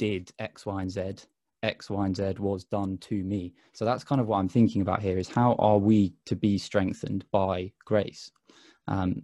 did 0.03 0.33
X, 0.41 0.67
Y, 0.67 0.83
and 0.83 0.91
Z, 0.91 1.15
X, 1.63 1.89
Y, 1.89 2.07
and 2.07 2.17
Z 2.17 2.35
was 2.41 2.65
done 2.65 2.99
to 2.99 3.23
me. 3.23 3.55
So 3.73 3.85
that's 3.85 4.03
kind 4.03 4.21
of 4.21 4.27
what 4.27 4.39
I'm 4.39 4.49
thinking 4.49 4.83
about 4.83 5.01
here 5.01 5.17
is 5.17 5.29
how 5.29 5.55
are 5.61 5.79
we 5.79 6.13
to 6.27 6.35
be 6.35 6.59
strengthened 6.59 7.25
by 7.31 7.71
grace? 7.85 8.33
Um, 8.89 9.23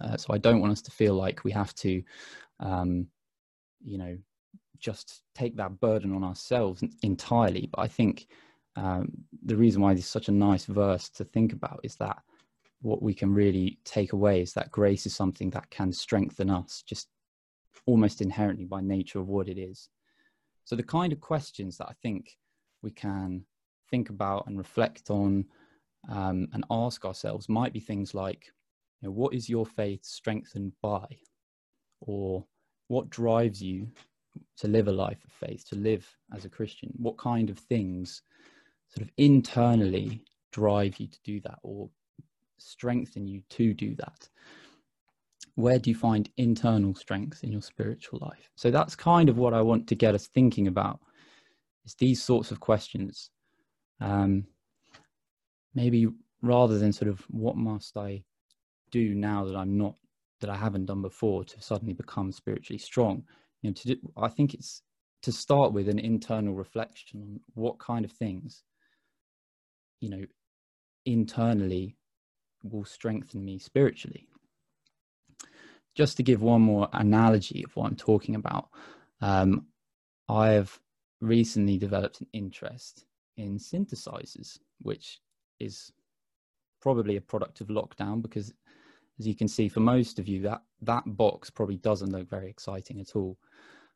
uh, 0.00 0.16
so 0.16 0.34
I 0.34 0.38
don't 0.38 0.60
want 0.60 0.72
us 0.72 0.82
to 0.82 0.90
feel 0.90 1.14
like 1.14 1.44
we 1.44 1.52
have 1.52 1.72
to, 1.76 2.02
um, 2.58 3.06
you 3.80 3.96
know, 3.96 4.18
just 4.80 5.22
take 5.36 5.56
that 5.56 5.78
burden 5.78 6.12
on 6.12 6.24
ourselves 6.24 6.82
entirely. 7.02 7.68
But 7.72 7.82
I 7.82 7.86
think 7.86 8.26
um, 8.74 9.08
the 9.44 9.54
reason 9.54 9.82
why 9.82 9.94
this 9.94 10.06
is 10.06 10.10
such 10.10 10.26
a 10.26 10.32
nice 10.32 10.64
verse 10.64 11.08
to 11.10 11.22
think 11.22 11.52
about 11.52 11.78
is 11.84 11.94
that 11.96 12.18
what 12.82 13.02
we 13.02 13.14
can 13.14 13.32
really 13.32 13.78
take 13.84 14.14
away 14.14 14.40
is 14.40 14.52
that 14.54 14.72
grace 14.72 15.06
is 15.06 15.14
something 15.14 15.50
that 15.50 15.70
can 15.70 15.92
strengthen 15.92 16.50
us 16.50 16.82
just 16.84 17.06
almost 17.86 18.20
inherently 18.20 18.64
by 18.64 18.80
nature 18.80 19.18
of 19.18 19.28
what 19.28 19.48
it 19.48 19.58
is. 19.58 19.88
So, 20.64 20.76
the 20.76 20.82
kind 20.82 21.12
of 21.12 21.20
questions 21.20 21.76
that 21.78 21.88
I 21.88 21.94
think 22.02 22.36
we 22.82 22.90
can 22.90 23.44
think 23.90 24.10
about 24.10 24.46
and 24.46 24.56
reflect 24.58 25.10
on 25.10 25.44
um, 26.08 26.48
and 26.52 26.64
ask 26.70 27.04
ourselves 27.04 27.48
might 27.48 27.72
be 27.72 27.80
things 27.80 28.14
like, 28.14 28.46
you 29.00 29.08
know, 29.08 29.12
what 29.12 29.34
is 29.34 29.48
your 29.48 29.66
faith 29.66 30.04
strengthened 30.04 30.72
by? 30.82 31.04
Or 32.00 32.44
what 32.88 33.10
drives 33.10 33.62
you 33.62 33.88
to 34.58 34.68
live 34.68 34.88
a 34.88 34.92
life 34.92 35.22
of 35.24 35.32
faith, 35.32 35.64
to 35.68 35.76
live 35.76 36.06
as 36.34 36.44
a 36.44 36.50
Christian? 36.50 36.92
What 36.96 37.18
kind 37.18 37.50
of 37.50 37.58
things 37.58 38.22
sort 38.88 39.02
of 39.02 39.12
internally 39.16 40.24
drive 40.52 40.98
you 40.98 41.06
to 41.08 41.18
do 41.24 41.40
that 41.40 41.58
or 41.62 41.88
strengthen 42.58 43.26
you 43.26 43.42
to 43.50 43.74
do 43.74 43.94
that? 43.96 44.28
Where 45.56 45.78
do 45.78 45.90
you 45.90 45.96
find 45.96 46.28
internal 46.36 46.94
strength 46.94 47.44
in 47.44 47.52
your 47.52 47.62
spiritual 47.62 48.18
life? 48.22 48.50
So 48.56 48.70
that's 48.70 48.96
kind 48.96 49.28
of 49.28 49.38
what 49.38 49.54
I 49.54 49.62
want 49.62 49.86
to 49.88 49.94
get 49.94 50.14
us 50.14 50.26
thinking 50.26 50.66
about 50.66 51.00
is 51.84 51.94
these 51.94 52.22
sorts 52.22 52.50
of 52.50 52.60
questions. 52.60 53.30
Um, 54.00 54.46
maybe 55.74 56.08
rather 56.42 56.78
than 56.78 56.92
sort 56.92 57.08
of 57.08 57.20
what 57.30 57.56
must 57.56 57.96
I 57.96 58.24
do 58.90 59.14
now 59.14 59.44
that 59.44 59.56
I'm 59.56 59.76
not 59.78 59.94
that 60.40 60.50
I 60.50 60.56
haven't 60.56 60.86
done 60.86 61.02
before 61.02 61.44
to 61.44 61.62
suddenly 61.62 61.94
become 61.94 62.32
spiritually 62.32 62.78
strong. 62.78 63.24
You 63.62 63.70
know, 63.70 63.74
to 63.74 63.94
do, 63.94 63.96
I 64.16 64.28
think 64.28 64.52
it's 64.54 64.82
to 65.22 65.32
start 65.32 65.72
with 65.72 65.88
an 65.88 65.98
internal 65.98 66.54
reflection 66.54 67.22
on 67.22 67.40
what 67.54 67.78
kind 67.78 68.04
of 68.04 68.12
things 68.12 68.64
you 70.04 70.10
know, 70.10 70.24
internally 71.06 71.96
will 72.62 72.84
strengthen 72.84 73.42
me 73.42 73.58
spiritually. 73.58 74.28
Just 75.94 76.16
to 76.16 76.22
give 76.22 76.42
one 76.42 76.62
more 76.62 76.88
analogy 76.92 77.64
of 77.64 77.74
what 77.76 77.86
I'm 77.86 77.96
talking 77.96 78.34
about, 78.34 78.68
um, 79.20 79.66
I've 80.28 80.80
recently 81.20 81.78
developed 81.78 82.20
an 82.20 82.26
interest 82.32 83.06
in 83.36 83.58
synthesizers, 83.58 84.58
which 84.82 85.20
is 85.60 85.92
probably 86.80 87.16
a 87.16 87.20
product 87.20 87.60
of 87.60 87.68
lockdown 87.68 88.20
because 88.20 88.52
as 89.18 89.26
you 89.26 89.34
can 89.34 89.48
see 89.48 89.68
for 89.68 89.80
most 89.80 90.18
of 90.18 90.28
you 90.28 90.42
that 90.42 90.62
that 90.82 91.04
box 91.16 91.48
probably 91.48 91.76
doesn't 91.76 92.12
look 92.12 92.28
very 92.28 92.48
exciting 92.48 93.00
at 93.00 93.14
all. 93.16 93.38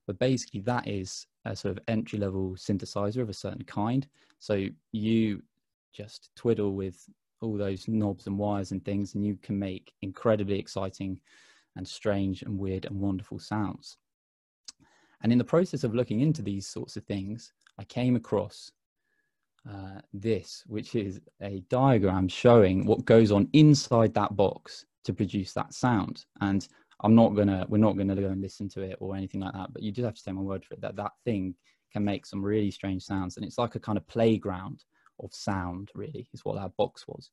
But 0.06 0.18
basically 0.18 0.60
that 0.60 0.88
is 0.88 1.26
a 1.44 1.54
sort 1.54 1.76
of 1.76 1.82
entry 1.88 2.18
level 2.18 2.52
synthesizer 2.56 3.20
of 3.20 3.28
a 3.28 3.34
certain 3.34 3.64
kind. 3.64 4.06
So 4.38 4.66
you 4.92 5.42
just 5.92 6.30
twiddle 6.36 6.74
with 6.74 7.04
all 7.40 7.56
those 7.56 7.88
knobs 7.88 8.26
and 8.26 8.38
wires 8.38 8.72
and 8.72 8.84
things, 8.84 9.14
and 9.14 9.24
you 9.24 9.36
can 9.42 9.58
make 9.58 9.92
incredibly 10.02 10.58
exciting 10.58 11.20
and 11.78 11.88
strange 11.88 12.42
and 12.42 12.58
weird 12.58 12.84
and 12.84 13.00
wonderful 13.00 13.38
sounds. 13.38 13.96
And 15.22 15.32
in 15.32 15.38
the 15.38 15.44
process 15.44 15.84
of 15.84 15.94
looking 15.94 16.20
into 16.20 16.42
these 16.42 16.66
sorts 16.66 16.96
of 16.96 17.04
things, 17.04 17.52
I 17.78 17.84
came 17.84 18.16
across 18.16 18.70
uh, 19.68 20.00
this, 20.12 20.64
which 20.66 20.94
is 20.94 21.20
a 21.40 21.62
diagram 21.70 22.28
showing 22.28 22.84
what 22.84 23.04
goes 23.04 23.32
on 23.32 23.48
inside 23.52 24.12
that 24.14 24.36
box 24.36 24.84
to 25.04 25.12
produce 25.12 25.52
that 25.54 25.72
sound. 25.72 26.24
And 26.40 26.66
I'm 27.02 27.14
not 27.14 27.30
gonna, 27.30 27.64
we're 27.68 27.78
not 27.78 27.96
gonna 27.96 28.16
go 28.16 28.28
and 28.28 28.42
listen 28.42 28.68
to 28.70 28.82
it 28.82 28.96
or 29.00 29.16
anything 29.16 29.40
like 29.40 29.54
that, 29.54 29.72
but 29.72 29.82
you 29.82 29.92
just 29.92 30.04
have 30.04 30.14
to 30.14 30.24
take 30.24 30.34
my 30.34 30.42
word 30.42 30.64
for 30.64 30.74
it 30.74 30.80
that 30.80 30.96
that 30.96 31.12
thing 31.24 31.54
can 31.92 32.04
make 32.04 32.26
some 32.26 32.44
really 32.44 32.70
strange 32.70 33.04
sounds. 33.04 33.36
And 33.36 33.46
it's 33.46 33.58
like 33.58 33.76
a 33.76 33.80
kind 33.80 33.96
of 33.96 34.06
playground 34.08 34.84
of 35.20 35.32
sound, 35.32 35.90
really, 35.94 36.28
is 36.32 36.44
what 36.44 36.56
that 36.56 36.76
box 36.76 37.06
was. 37.06 37.30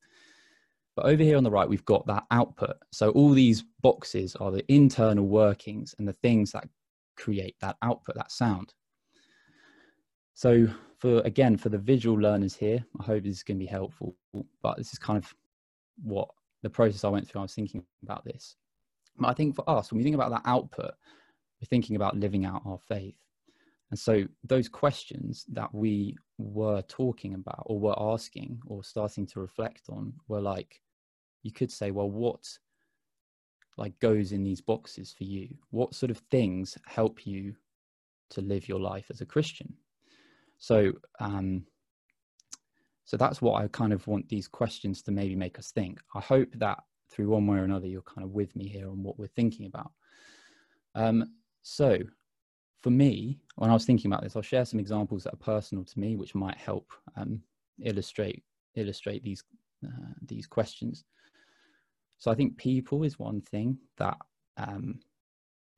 But 0.96 1.08
over 1.08 1.24
here 1.24 1.38
on 1.38 1.44
the 1.44 1.52
right, 1.52 1.68
we've 1.68 1.86
got 1.86 2.08
that 2.08 2.24
output. 2.32 2.78
So 2.92 3.10
all 3.12 3.32
these 3.32 3.64
boxes 3.82 4.36
are 4.38 4.52
the 4.52 4.64
internal 4.72 5.28
workings 5.28 5.94
and 5.98 6.08
the 6.08 6.14
things 6.14 6.52
that 6.54 6.70
create 7.18 7.56
that 7.62 7.76
output, 7.82 8.16
that 8.16 8.32
sound. 8.32 8.74
So 10.34 10.68
for 11.00 11.20
again, 11.22 11.58
for 11.58 11.70
the 11.70 11.78
visual 11.78 12.18
learners 12.18 12.56
here, 12.56 12.86
I 13.00 13.04
hope 13.04 13.24
this 13.24 13.38
is 13.38 13.44
going 13.44 13.58
to 13.58 13.66
be 13.66 13.70
helpful. 13.70 14.16
But 14.62 14.78
this 14.78 14.94
is 14.94 15.00
kind 15.00 15.18
of 15.18 15.34
what 16.02 16.30
the 16.64 16.70
process 16.70 17.04
I 17.04 17.10
went 17.10 17.28
through. 17.28 17.42
I 17.42 17.44
was 17.44 17.54
thinking 17.54 17.84
about 18.04 18.24
this. 18.24 18.56
But 19.18 19.30
I 19.30 19.34
think 19.34 19.56
for 19.56 19.70
us, 19.70 19.92
when 19.92 19.98
we 19.98 20.04
think 20.04 20.16
about 20.16 20.32
that 20.32 20.42
output, 20.46 20.92
we're 21.62 21.68
thinking 21.70 21.96
about 21.96 22.18
living 22.18 22.46
out 22.46 22.62
our 22.66 22.80
faith. 22.80 23.16
And 23.92 24.00
so 24.00 24.26
those 24.44 24.68
questions 24.68 25.46
that 25.50 25.74
we 25.74 26.18
were 26.38 26.82
talking 26.84 27.34
about 27.34 27.64
or 27.66 27.80
were 27.80 27.98
asking 27.98 28.60
or 28.66 28.84
starting 28.84 29.26
to 29.28 29.40
reflect 29.40 29.84
on 29.90 30.14
were 30.28 30.42
like, 30.42 30.82
you 31.46 31.52
could 31.52 31.72
say, 31.72 31.92
well, 31.92 32.10
what 32.10 32.44
like 33.78 33.98
goes 34.00 34.32
in 34.32 34.44
these 34.44 34.62
boxes 34.62 35.14
for 35.16 35.26
you? 35.26 35.48
What 35.70 35.94
sort 35.94 36.10
of 36.10 36.18
things 36.32 36.76
help 36.88 37.28
you 37.28 37.56
to 38.32 38.42
live 38.42 38.68
your 38.68 38.80
life 38.80 39.06
as 39.12 39.22
a 39.22 39.28
Christian? 39.28 39.72
So, 40.58 40.94
um, 41.20 41.68
so 43.04 43.16
that's 43.16 43.44
what 43.44 43.62
I 43.62 43.68
kind 43.68 43.94
of 43.94 44.08
want 44.08 44.28
these 44.28 44.48
questions 44.48 45.04
to 45.04 45.12
maybe 45.12 45.36
make 45.36 45.60
us 45.60 45.70
think. 45.72 46.02
I 46.16 46.20
hope 46.20 46.50
that 46.56 46.80
through 47.12 47.30
one 47.30 47.46
way 47.46 47.60
or 47.60 47.64
another, 47.64 47.86
you're 47.86 48.02
kind 48.02 48.26
of 48.26 48.32
with 48.32 48.56
me 48.56 48.68
here 48.68 48.90
on 48.90 49.04
what 49.04 49.20
we're 49.20 49.28
thinking 49.28 49.68
about. 49.68 49.92
Um, 50.96 51.26
so 51.62 52.00
for 52.82 52.90
me, 52.90 53.38
when 53.58 53.70
I 53.70 53.74
was 53.74 53.86
thinking 53.86 54.12
about 54.12 54.24
this, 54.24 54.36
I'll 54.36 54.42
share 54.42 54.66
some 54.66 54.80
examples 54.80 55.26
that 55.26 55.34
are 55.36 55.38
personal 55.38 55.84
to 55.84 56.00
me, 56.00 56.16
which 56.16 56.34
might 56.34 56.58
help 56.58 56.92
um, 57.16 57.44
illustrate 57.84 58.42
illustrate 58.76 59.24
these 59.24 59.44
uh, 59.86 60.14
these 60.26 60.48
questions. 60.48 61.04
So 62.18 62.32
I 62.32 62.36
think 62.36 62.58
people 62.58 63.04
is 63.04 63.20
one 63.20 63.42
thing 63.42 63.78
that 63.98 64.18
um, 64.58 65.00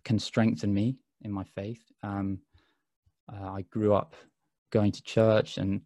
can 0.04 0.20
strengthen 0.20 0.74
me 0.74 0.98
in 1.22 1.32
my 1.32 1.44
faith. 1.44 1.82
Um, 2.04 2.40
uh, 3.32 3.52
I 3.52 3.62
grew 3.64 3.94
up 3.94 4.16
going 4.72 4.92
to 4.92 5.02
church 5.02 5.58
and 5.58 5.82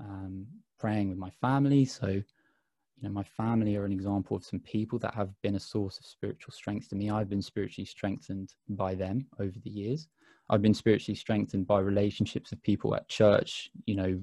um, 0.00 0.46
praying 0.78 1.08
with 1.08 1.18
my 1.18 1.30
family, 1.30 1.84
so 1.84 2.08
you 2.08 3.02
know 3.02 3.10
my 3.10 3.22
family 3.22 3.76
are 3.76 3.84
an 3.84 3.92
example 3.92 4.36
of 4.36 4.44
some 4.44 4.60
people 4.60 4.98
that 5.00 5.14
have 5.14 5.30
been 5.42 5.56
a 5.56 5.60
source 5.60 5.98
of 5.98 6.06
spiritual 6.06 6.52
strength 6.52 6.88
to 6.88 6.96
me. 6.96 7.10
I've 7.10 7.28
been 7.28 7.42
spiritually 7.42 7.86
strengthened 7.86 8.54
by 8.68 8.94
them 8.94 9.26
over 9.38 9.58
the 9.62 9.70
years. 9.70 10.08
I've 10.50 10.62
been 10.62 10.74
spiritually 10.74 11.16
strengthened 11.16 11.66
by 11.66 11.80
relationships 11.80 12.52
of 12.52 12.62
people 12.62 12.94
at 12.94 13.08
church, 13.08 13.70
you 13.86 13.96
know, 13.96 14.20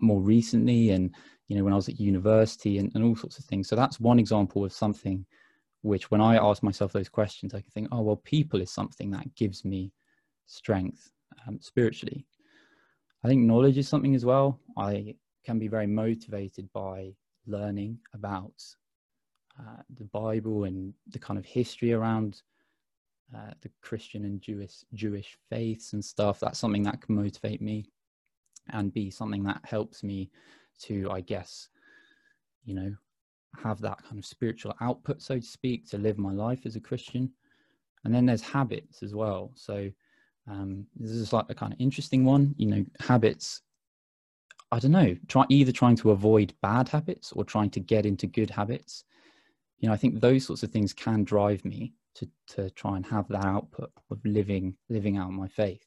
more 0.00 0.20
recently 0.20 0.90
and, 0.90 1.14
you 1.48 1.56
know, 1.56 1.64
when 1.64 1.72
I 1.72 1.76
was 1.76 1.88
at 1.88 2.00
university 2.00 2.78
and, 2.78 2.90
and 2.94 3.04
all 3.04 3.16
sorts 3.16 3.38
of 3.38 3.44
things. 3.44 3.68
So 3.68 3.76
that's 3.76 4.00
one 4.00 4.18
example 4.18 4.64
of 4.64 4.72
something 4.72 5.24
which 5.82 6.10
when 6.10 6.20
I 6.20 6.36
ask 6.36 6.62
myself 6.62 6.92
those 6.92 7.10
questions, 7.10 7.52
I 7.52 7.60
can 7.60 7.70
think, 7.70 7.88
oh, 7.92 8.00
well, 8.00 8.16
people 8.16 8.60
is 8.62 8.70
something 8.70 9.10
that 9.10 9.34
gives 9.34 9.64
me 9.64 9.92
strength 10.46 11.10
um, 11.46 11.58
spiritually. 11.60 12.26
I 13.22 13.28
think 13.28 13.42
knowledge 13.42 13.78
is 13.78 13.88
something 13.88 14.14
as 14.14 14.24
well. 14.24 14.58
I 14.78 15.14
can 15.44 15.58
be 15.58 15.68
very 15.68 15.86
motivated 15.86 16.70
by 16.72 17.12
learning 17.46 17.98
about 18.14 18.54
uh, 19.60 19.82
the 19.94 20.04
Bible 20.04 20.64
and 20.64 20.94
the 21.10 21.18
kind 21.18 21.38
of 21.38 21.44
history 21.44 21.92
around 21.92 22.42
uh, 23.34 23.52
the 23.62 23.70
Christian 23.82 24.24
and 24.24 24.40
Jewish 24.40 24.84
Jewish 24.94 25.36
faiths 25.50 25.92
and 25.92 26.04
stuff. 26.04 26.40
That's 26.40 26.58
something 26.58 26.82
that 26.84 27.00
can 27.02 27.14
motivate 27.14 27.60
me 27.60 27.86
and 28.70 28.92
be 28.92 29.10
something 29.10 29.44
that 29.44 29.60
helps 29.64 30.02
me 30.02 30.30
to, 30.82 31.10
I 31.10 31.20
guess, 31.20 31.68
you 32.64 32.74
know, 32.74 32.94
have 33.62 33.80
that 33.80 34.02
kind 34.02 34.18
of 34.18 34.26
spiritual 34.26 34.74
output, 34.80 35.22
so 35.22 35.38
to 35.38 35.46
speak, 35.46 35.88
to 35.90 35.98
live 35.98 36.18
my 36.18 36.32
life 36.32 36.66
as 36.66 36.76
a 36.76 36.80
Christian. 36.80 37.30
And 38.04 38.14
then 38.14 38.26
there's 38.26 38.42
habits 38.42 39.02
as 39.02 39.14
well. 39.14 39.52
So 39.54 39.90
um, 40.50 40.86
this 40.96 41.10
is 41.10 41.32
like 41.32 41.46
a 41.48 41.54
kind 41.54 41.72
of 41.72 41.80
interesting 41.80 42.24
one. 42.24 42.54
You 42.58 42.66
know, 42.66 42.84
habits. 43.00 43.62
I 44.72 44.78
don't 44.78 44.90
know. 44.90 45.16
Try 45.28 45.44
either 45.48 45.72
trying 45.72 45.96
to 45.96 46.10
avoid 46.10 46.52
bad 46.60 46.88
habits 46.88 47.32
or 47.32 47.44
trying 47.44 47.70
to 47.70 47.80
get 47.80 48.06
into 48.06 48.26
good 48.26 48.50
habits. 48.50 49.04
You 49.78 49.88
know, 49.88 49.94
I 49.94 49.96
think 49.96 50.20
those 50.20 50.44
sorts 50.44 50.62
of 50.62 50.70
things 50.70 50.92
can 50.92 51.24
drive 51.24 51.64
me 51.64 51.94
to 52.14 52.28
to 52.48 52.70
try 52.70 52.96
and 52.96 53.06
have 53.06 53.28
that 53.28 53.44
output 53.44 53.90
of 54.10 54.18
living 54.24 54.76
living 54.88 55.16
out 55.16 55.30
my 55.32 55.48
faith. 55.48 55.86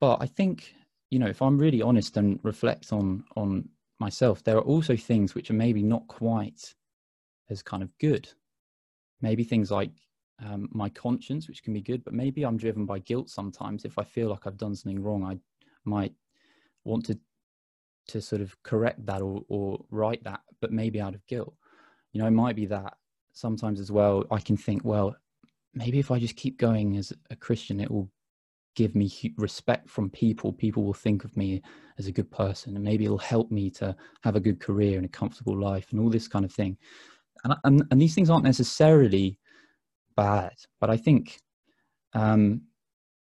But 0.00 0.18
I 0.20 0.26
think 0.26 0.74
you 1.12 1.18
know, 1.18 1.26
if 1.26 1.42
I'm 1.42 1.58
really 1.58 1.82
honest 1.82 2.16
and 2.16 2.40
reflect 2.42 2.90
on 2.90 3.24
on 3.36 3.68
myself, 4.00 4.42
there 4.42 4.56
are 4.56 4.62
also 4.72 4.96
things 4.96 5.34
which 5.34 5.50
are 5.50 5.54
maybe 5.64 5.82
not 5.82 6.08
quite 6.08 6.74
as 7.50 7.62
kind 7.62 7.82
of 7.82 7.96
good. 7.98 8.30
Maybe 9.20 9.44
things 9.44 9.70
like 9.70 9.90
um, 10.42 10.70
my 10.72 10.88
conscience, 10.88 11.48
which 11.48 11.62
can 11.62 11.74
be 11.74 11.82
good, 11.82 12.02
but 12.02 12.14
maybe 12.14 12.44
I'm 12.44 12.56
driven 12.56 12.86
by 12.86 12.98
guilt 13.00 13.28
sometimes. 13.28 13.84
If 13.84 13.98
I 13.98 14.04
feel 14.04 14.30
like 14.30 14.46
I've 14.46 14.56
done 14.56 14.74
something 14.74 15.02
wrong, 15.02 15.22
I 15.22 15.36
might 15.84 16.14
want 16.84 17.04
to 17.06 17.18
to 18.08 18.22
sort 18.22 18.40
of 18.40 18.60
correct 18.62 19.04
that 19.04 19.20
or, 19.20 19.42
or 19.48 19.84
write 19.90 20.24
that, 20.24 20.40
but 20.62 20.72
maybe 20.72 20.98
out 20.98 21.14
of 21.14 21.26
guilt. 21.26 21.54
You 22.12 22.22
know, 22.22 22.26
it 22.26 22.32
might 22.42 22.56
be 22.56 22.66
that 22.66 22.94
sometimes 23.34 23.80
as 23.80 23.92
well. 23.92 24.24
I 24.30 24.40
can 24.40 24.56
think, 24.56 24.82
well, 24.82 25.14
maybe 25.74 25.98
if 25.98 26.10
I 26.10 26.18
just 26.18 26.36
keep 26.36 26.56
going 26.56 26.96
as 26.96 27.12
a 27.30 27.36
Christian, 27.36 27.80
it 27.80 27.90
will 27.90 28.10
give 28.74 28.94
me 28.94 29.10
respect 29.36 29.88
from 29.88 30.10
people. 30.10 30.52
People 30.52 30.84
will 30.84 30.94
think 30.94 31.24
of 31.24 31.36
me 31.36 31.62
as 31.98 32.06
a 32.06 32.12
good 32.12 32.30
person, 32.30 32.74
and 32.76 32.84
maybe 32.84 33.04
it'll 33.04 33.18
help 33.18 33.50
me 33.50 33.70
to 33.70 33.94
have 34.22 34.36
a 34.36 34.40
good 34.40 34.60
career 34.60 34.96
and 34.96 35.06
a 35.06 35.08
comfortable 35.08 35.58
life, 35.58 35.88
and 35.90 36.00
all 36.00 36.10
this 36.10 36.28
kind 36.28 36.44
of 36.44 36.52
thing. 36.52 36.76
And 37.44 37.54
and, 37.64 37.84
and 37.90 38.00
these 38.00 38.14
things 38.14 38.30
aren't 38.30 38.44
necessarily 38.44 39.38
bad, 40.16 40.54
but 40.80 40.90
I 40.90 40.96
think 40.96 41.40
um, 42.14 42.62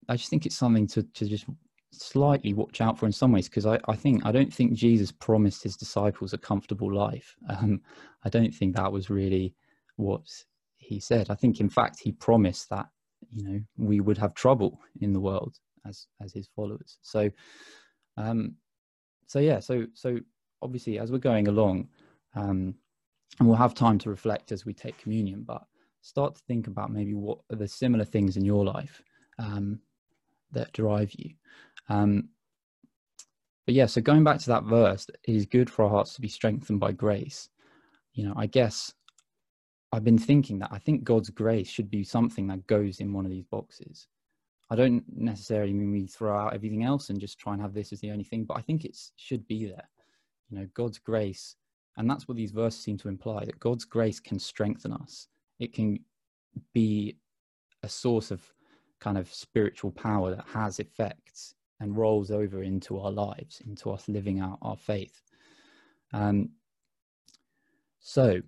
I 0.09 0.15
just 0.15 0.29
think 0.29 0.45
it's 0.45 0.57
something 0.57 0.87
to 0.87 1.03
to 1.03 1.25
just 1.27 1.45
slightly 1.93 2.53
watch 2.53 2.81
out 2.81 2.97
for 2.97 3.05
in 3.05 3.11
some 3.11 3.31
ways 3.31 3.49
because 3.49 3.65
I, 3.65 3.77
I 3.87 3.95
think 3.95 4.25
I 4.25 4.31
don't 4.31 4.53
think 4.53 4.73
Jesus 4.73 5.11
promised 5.11 5.63
his 5.63 5.75
disciples 5.75 6.33
a 6.33 6.37
comfortable 6.37 6.93
life. 6.93 7.35
Um, 7.49 7.81
I 8.23 8.29
don't 8.29 8.53
think 8.53 8.75
that 8.75 8.91
was 8.91 9.09
really 9.09 9.55
what 9.97 10.21
he 10.77 10.99
said. 10.99 11.29
I 11.29 11.35
think 11.35 11.59
in 11.59 11.69
fact 11.69 11.99
he 11.99 12.11
promised 12.11 12.69
that 12.69 12.87
you 13.33 13.43
know 13.43 13.59
we 13.77 13.99
would 13.99 14.17
have 14.17 14.33
trouble 14.33 14.79
in 15.01 15.13
the 15.13 15.19
world 15.19 15.55
as 15.87 16.07
as 16.23 16.33
his 16.33 16.49
followers. 16.55 16.97
So 17.01 17.29
um 18.17 18.55
so 19.27 19.39
yeah, 19.39 19.59
so 19.59 19.85
so 19.93 20.19
obviously 20.61 20.99
as 20.99 21.11
we're 21.11 21.17
going 21.17 21.47
along, 21.47 21.87
um 22.35 22.75
and 23.39 23.47
we'll 23.47 23.57
have 23.57 23.73
time 23.73 23.97
to 23.99 24.09
reflect 24.09 24.51
as 24.51 24.65
we 24.65 24.73
take 24.73 24.97
communion, 24.97 25.43
but 25.47 25.63
start 26.01 26.35
to 26.35 26.41
think 26.47 26.67
about 26.67 26.91
maybe 26.91 27.13
what 27.13 27.39
are 27.51 27.55
the 27.55 27.67
similar 27.67 28.05
things 28.05 28.37
in 28.37 28.45
your 28.45 28.65
life 28.65 29.01
um, 29.39 29.79
that 30.51 30.71
drive 30.73 31.11
you. 31.17 31.31
Um, 31.89 32.29
but 33.65 33.75
yeah, 33.75 33.85
so 33.85 34.01
going 34.01 34.23
back 34.23 34.39
to 34.39 34.47
that 34.47 34.63
verse, 34.63 35.07
it 35.09 35.33
is 35.33 35.45
good 35.45 35.69
for 35.69 35.83
our 35.83 35.89
hearts 35.89 36.13
to 36.15 36.21
be 36.21 36.27
strengthened 36.27 36.79
by 36.79 36.91
grace. 36.91 37.49
You 38.13 38.25
know, 38.25 38.33
I 38.35 38.47
guess 38.47 38.93
I've 39.91 40.03
been 40.03 40.17
thinking 40.17 40.59
that 40.59 40.71
I 40.71 40.79
think 40.79 41.03
God's 41.03 41.29
grace 41.29 41.67
should 41.67 41.89
be 41.89 42.03
something 42.03 42.47
that 42.47 42.67
goes 42.67 42.99
in 42.99 43.13
one 43.13 43.25
of 43.25 43.31
these 43.31 43.45
boxes. 43.45 44.07
I 44.69 44.75
don't 44.75 45.03
necessarily 45.13 45.73
mean 45.73 45.91
we 45.91 46.07
throw 46.07 46.37
out 46.37 46.53
everything 46.53 46.83
else 46.83 47.09
and 47.09 47.19
just 47.19 47.37
try 47.37 47.53
and 47.53 47.61
have 47.61 47.73
this 47.73 47.91
as 47.91 47.99
the 47.99 48.11
only 48.11 48.23
thing, 48.23 48.45
but 48.45 48.57
I 48.57 48.61
think 48.61 48.85
it 48.85 48.97
should 49.17 49.45
be 49.47 49.65
there. 49.65 49.89
You 50.49 50.59
know, 50.59 50.67
God's 50.73 50.97
grace, 50.97 51.57
and 51.97 52.09
that's 52.09 52.27
what 52.27 52.37
these 52.37 52.51
verses 52.51 52.81
seem 52.81 52.97
to 52.99 53.09
imply 53.09 53.43
that 53.43 53.59
God's 53.59 53.83
grace 53.83 54.21
can 54.21 54.39
strengthen 54.39 54.93
us 54.93 55.27
it 55.61 55.73
can 55.73 55.99
be 56.73 57.15
a 57.83 57.87
source 57.87 58.31
of 58.31 58.41
kind 58.99 59.17
of 59.17 59.31
spiritual 59.31 59.91
power 59.91 60.35
that 60.35 60.45
has 60.47 60.79
effects 60.79 61.53
and 61.79 61.95
rolls 61.95 62.31
over 62.31 62.63
into 62.63 62.99
our 62.99 63.11
lives, 63.11 63.61
into 63.65 63.91
us 63.91 64.09
living 64.09 64.39
out 64.39 64.57
our 64.63 64.75
faith. 64.75 65.21
Um, 66.13 66.49
so, 67.99 68.41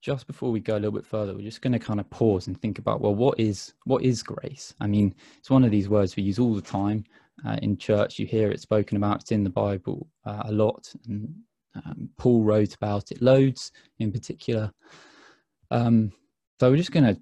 just 0.00 0.26
before 0.26 0.50
we 0.50 0.60
go 0.60 0.74
a 0.74 0.80
little 0.80 0.92
bit 0.92 1.06
further, 1.06 1.34
we're 1.34 1.42
just 1.42 1.60
going 1.60 1.72
to 1.72 1.78
kind 1.78 2.00
of 2.00 2.08
pause 2.10 2.46
and 2.46 2.60
think 2.60 2.78
about 2.78 3.00
well, 3.00 3.14
what 3.14 3.38
is 3.38 3.74
what 3.84 4.02
is 4.02 4.22
grace? 4.22 4.74
I 4.80 4.86
mean, 4.86 5.14
it's 5.38 5.50
one 5.50 5.64
of 5.64 5.70
these 5.70 5.88
words 5.88 6.16
we 6.16 6.22
use 6.22 6.38
all 6.38 6.54
the 6.54 6.62
time 6.62 7.04
uh, 7.46 7.58
in 7.62 7.76
church. 7.76 8.18
You 8.18 8.26
hear 8.26 8.50
it 8.50 8.60
spoken 8.60 8.96
about. 8.96 9.22
It's 9.22 9.32
in 9.32 9.44
the 9.44 9.50
Bible 9.50 10.08
uh, 10.24 10.42
a 10.46 10.52
lot, 10.52 10.92
and 11.06 11.34
um, 11.74 12.08
Paul 12.16 12.42
wrote 12.42 12.74
about 12.74 13.12
it 13.12 13.20
loads 13.20 13.72
in 13.98 14.10
particular. 14.10 14.72
Um, 15.70 16.12
so 16.58 16.70
we're 16.70 16.76
just 16.76 16.92
gonna, 16.92 17.16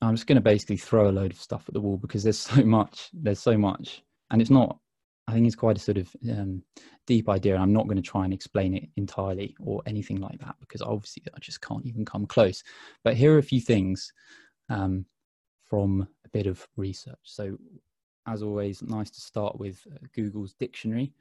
I'm 0.00 0.14
just 0.14 0.26
gonna 0.26 0.40
basically 0.40 0.76
throw 0.76 1.08
a 1.08 1.12
load 1.12 1.32
of 1.32 1.40
stuff 1.40 1.64
at 1.66 1.74
the 1.74 1.80
wall 1.80 1.96
because 1.96 2.22
there's 2.22 2.38
so 2.38 2.62
much, 2.64 3.08
there's 3.12 3.40
so 3.40 3.56
much, 3.56 4.02
and 4.30 4.40
it's 4.40 4.50
not. 4.50 4.78
I 5.28 5.32
think 5.32 5.46
it's 5.46 5.56
quite 5.56 5.76
a 5.76 5.80
sort 5.80 5.98
of 5.98 6.14
um, 6.30 6.62
deep 7.06 7.28
idea, 7.28 7.54
and 7.54 7.62
I'm 7.62 7.72
not 7.72 7.84
going 7.84 7.96
to 7.96 8.02
try 8.02 8.24
and 8.24 8.34
explain 8.34 8.74
it 8.74 8.88
entirely 8.96 9.54
or 9.60 9.82
anything 9.86 10.20
like 10.20 10.38
that 10.40 10.56
because 10.60 10.82
obviously 10.82 11.22
I 11.34 11.38
just 11.38 11.60
can't 11.60 11.86
even 11.86 12.04
come 12.04 12.26
close. 12.26 12.62
But 13.04 13.16
here 13.16 13.34
are 13.34 13.38
a 13.38 13.42
few 13.42 13.60
things 13.60 14.12
um, 14.68 15.06
from 15.64 16.08
a 16.24 16.28
bit 16.30 16.46
of 16.46 16.66
research. 16.76 17.18
So, 17.22 17.56
as 18.26 18.42
always, 18.42 18.82
nice 18.82 19.10
to 19.10 19.20
start 19.20 19.58
with 19.58 19.80
uh, 19.92 19.98
Google's 20.14 20.54
dictionary. 20.54 21.12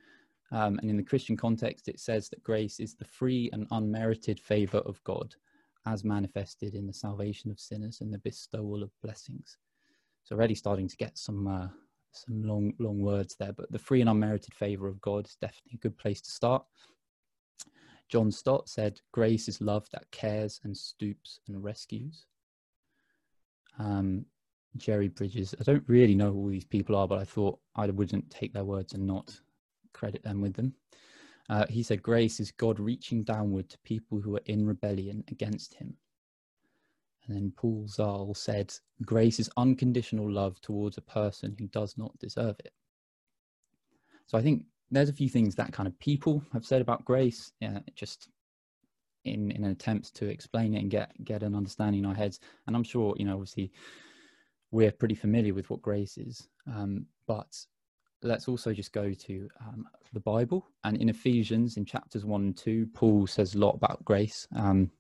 Um, 0.52 0.80
and 0.80 0.90
in 0.90 0.98
the 0.98 1.04
Christian 1.04 1.38
context, 1.38 1.88
it 1.88 2.00
says 2.00 2.28
that 2.30 2.44
grace 2.44 2.80
is 2.80 2.96
the 2.96 3.06
free 3.06 3.50
and 3.54 3.66
unmerited 3.72 4.40
favor 4.40 4.80
of 4.80 5.02
God 5.04 5.34
as 5.86 6.04
manifested 6.04 6.76
in 6.76 6.86
the 6.86 6.94
salvation 6.94 7.50
of 7.50 7.60
sinners 7.60 8.02
and 8.02 8.14
the 8.14 8.20
bestowal 8.20 8.84
of 8.84 8.92
blessings. 9.02 9.58
So 10.24 10.36
already 10.36 10.56
starting 10.56 10.88
to 10.88 10.98
get 10.98 11.18
some 11.18 11.48
uh, 11.48 11.68
some 12.12 12.44
long 12.44 12.74
long 12.80 13.02
words 13.02 13.36
there, 13.36 13.54
but 13.54 13.72
the 13.72 13.80
free 13.80 14.02
and 14.02 14.10
unmerited 14.10 14.54
favor 14.54 14.88
of 14.88 15.02
God 15.02 15.28
is 15.28 15.36
definitely 15.36 15.74
a 15.76 15.82
good 15.82 15.98
place 15.98 16.22
to 16.22 16.32
start. 16.32 16.66
John 18.10 18.32
Stott 18.32 18.70
said, 18.70 19.00
"Grace 19.12 19.48
is 19.48 19.62
love 19.62 19.88
that 19.92 20.12
cares 20.12 20.60
and 20.64 20.76
stoops 20.76 21.40
and 21.48 21.64
rescues." 21.64 22.26
Um, 23.80 24.26
Jerry 24.78 25.08
Bridges. 25.08 25.56
I 25.60 25.64
don't 25.64 25.88
really 25.88 26.16
know 26.16 26.32
who 26.32 26.52
these 26.52 26.66
people 26.66 26.96
are, 26.96 27.08
but 27.08 27.20
I 27.20 27.26
thought 27.26 27.60
I 27.76 27.88
wouldn't 27.88 28.30
take 28.30 28.54
their 28.54 28.64
words 28.64 28.94
and 28.94 29.06
not 29.06 29.40
credit 29.94 30.24
them 30.24 30.42
with 30.42 30.54
them. 30.54 30.74
Uh, 31.50 31.66
he 31.70 31.84
said, 31.84 32.02
Grace 32.02 32.40
is 32.40 32.52
God 32.52 32.80
reaching 32.80 33.24
downward 33.24 33.70
to 33.70 33.78
people 33.80 34.22
who 34.22 34.38
are 34.38 34.44
in 34.46 34.66
rebellion 34.66 35.24
against 35.30 35.74
him. 35.74 35.98
And 37.32 37.40
then 37.40 37.54
Paul 37.56 37.88
Zahl 37.88 38.34
said, 38.34 38.74
Grace 39.06 39.40
is 39.40 39.50
unconditional 39.56 40.30
love 40.30 40.60
towards 40.60 40.98
a 40.98 41.02
person 41.02 41.56
who 41.58 41.68
does 41.68 41.98
not 41.98 42.18
deserve 42.20 42.58
it. 42.60 42.74
So 44.26 44.38
I 44.38 44.42
think 44.42 44.66
there's 44.92 45.08
a 45.08 45.14
few 45.14 45.30
things 45.30 45.56
that 45.56 45.72
kind 45.72 45.88
of 45.88 45.98
people 45.98 46.44
have 46.52 46.66
said 46.66 46.82
about 46.82 47.06
grace, 47.06 47.54
yeah, 47.62 47.80
just 47.96 48.28
in, 49.24 49.50
in 49.52 49.64
an 49.64 49.72
attempt 49.72 50.14
to 50.16 50.26
explain 50.26 50.74
it 50.74 50.80
and 50.80 50.92
get, 50.92 51.12
get 51.24 51.42
an 51.42 51.56
understanding 51.56 52.00
in 52.00 52.06
our 52.06 52.14
heads. 52.14 52.42
And 52.68 52.76
I'm 52.76 52.84
sure, 52.84 53.16
you 53.18 53.24
know, 53.24 53.36
obviously 53.36 53.72
we're 54.72 54.92
pretty 54.92 55.16
familiar 55.16 55.54
with 55.54 55.70
what 55.70 55.82
grace 55.82 56.18
is. 56.18 56.50
Um, 56.68 57.06
but 57.28 57.58
let's 58.24 58.50
also 58.50 58.74
just 58.74 58.92
go 58.92 59.14
to 59.14 59.50
um, 59.62 59.86
the 60.12 60.20
Bible. 60.20 60.68
And 60.84 60.98
in 60.98 61.08
Ephesians, 61.08 61.78
in 61.78 61.86
chapters 61.86 62.26
one 62.26 62.42
and 62.42 62.58
two, 62.58 62.88
Paul 62.94 63.26
says 63.26 63.56
a 63.56 63.60
lot 63.60 63.76
about 63.76 64.04
grace. 64.04 64.50
Um, 64.54 64.92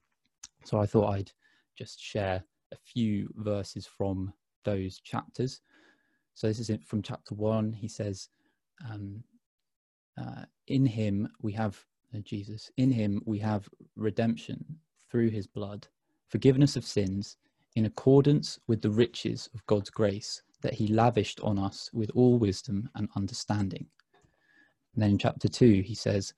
so 0.64 0.80
I 0.80 0.86
thought 0.86 1.10
I'd 1.10 1.32
just 1.78 2.02
share 2.02 2.44
a 2.72 2.78
few 2.78 3.30
verses 3.36 3.86
from 3.86 4.34
those 4.64 5.00
chapters. 5.00 5.62
So 6.34 6.48
this 6.48 6.60
is 6.60 6.72
from 6.86 7.02
chapter 7.02 7.36
one. 7.36 7.74
He 7.74 7.88
says, 7.88 8.30
um, 8.90 9.24
uh, 10.20 10.44
In 10.68 10.86
him 10.86 11.28
we 11.42 11.52
have, 11.54 11.84
uh, 12.16 12.20
Jesus, 12.20 12.72
in 12.78 12.92
him 12.92 13.22
we 13.26 13.40
have 13.40 13.68
redemption 13.96 14.64
through 15.10 15.30
his 15.30 15.48
blood, 15.48 15.88
forgiveness 16.30 16.76
of 16.76 16.86
sins, 16.86 17.38
in 17.76 17.86
accordance 17.86 18.60
with 18.68 18.82
the 18.82 18.90
riches 18.90 19.50
of 19.54 19.66
God's 19.66 19.90
grace 19.90 20.42
that 20.62 20.74
he 20.74 20.88
lavished 20.88 21.40
on 21.42 21.58
us 21.58 21.90
with 21.94 22.12
all 22.14 22.38
wisdom 22.38 22.90
and 22.96 23.10
understanding. 23.16 23.88
And 24.94 25.04
then 25.04 25.12
in 25.12 25.18
chapter 25.18 25.48
2, 25.48 25.82
he 25.82 25.96
says, 25.96 26.34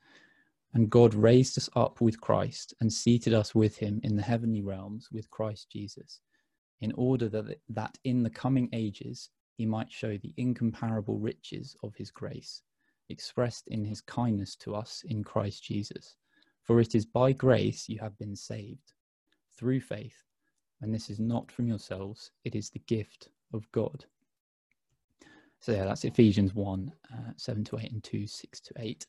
And 0.74 0.90
God 0.90 1.14
raised 1.14 1.58
us 1.58 1.70
up 1.76 2.02
with 2.02 2.20
Christ 2.20 2.74
and 2.82 2.92
seated 2.92 3.34
us 3.34 3.54
with 3.54 3.78
him 3.78 4.00
in 4.04 4.16
the 4.16 4.24
heavenly 4.24 4.62
realms 4.62 5.10
with 5.12 5.30
Christ 5.30 5.70
Jesus, 5.72 6.20
in 6.82 6.92
order 6.94 7.30
that, 7.30 7.60
that 7.70 7.98
in 8.04 8.24
the 8.24 8.30
coming 8.30 8.70
ages 8.74 9.30
he 9.56 9.66
might 9.66 9.92
show 9.92 10.18
the 10.18 10.34
incomparable 10.38 11.20
riches 11.20 11.76
of 11.84 11.96
his 11.96 12.10
grace, 12.10 12.64
expressed 13.10 13.68
in 13.68 13.86
his 13.86 14.02
kindness 14.02 14.56
to 14.58 14.74
us 14.76 15.04
in 15.08 15.24
Christ 15.24 15.64
Jesus. 15.64 16.16
For 16.64 16.80
it 16.80 16.96
is 16.96 17.06
by 17.06 17.34
grace 17.34 17.88
you 17.88 18.00
have 18.00 18.18
been 18.18 18.36
saved, 18.36 18.94
through 19.58 19.82
faith, 19.82 20.24
and 20.82 20.94
this 20.94 21.10
is 21.10 21.20
not 21.20 21.52
from 21.52 21.68
yourselves, 21.68 22.32
it 22.46 22.56
is 22.56 22.70
the 22.70 22.82
gift 22.88 23.30
of 23.54 23.72
God. 23.72 24.06
So, 25.60 25.72
yeah, 25.72 25.86
that's 25.86 26.04
Ephesians 26.04 26.54
1 26.56 26.92
uh, 27.14 27.32
7 27.38 27.64
to 27.66 27.80
8 27.80 27.92
and 27.92 28.04
2 28.04 28.28
6 28.28 28.60
to 28.60 28.74
8. 28.78 29.06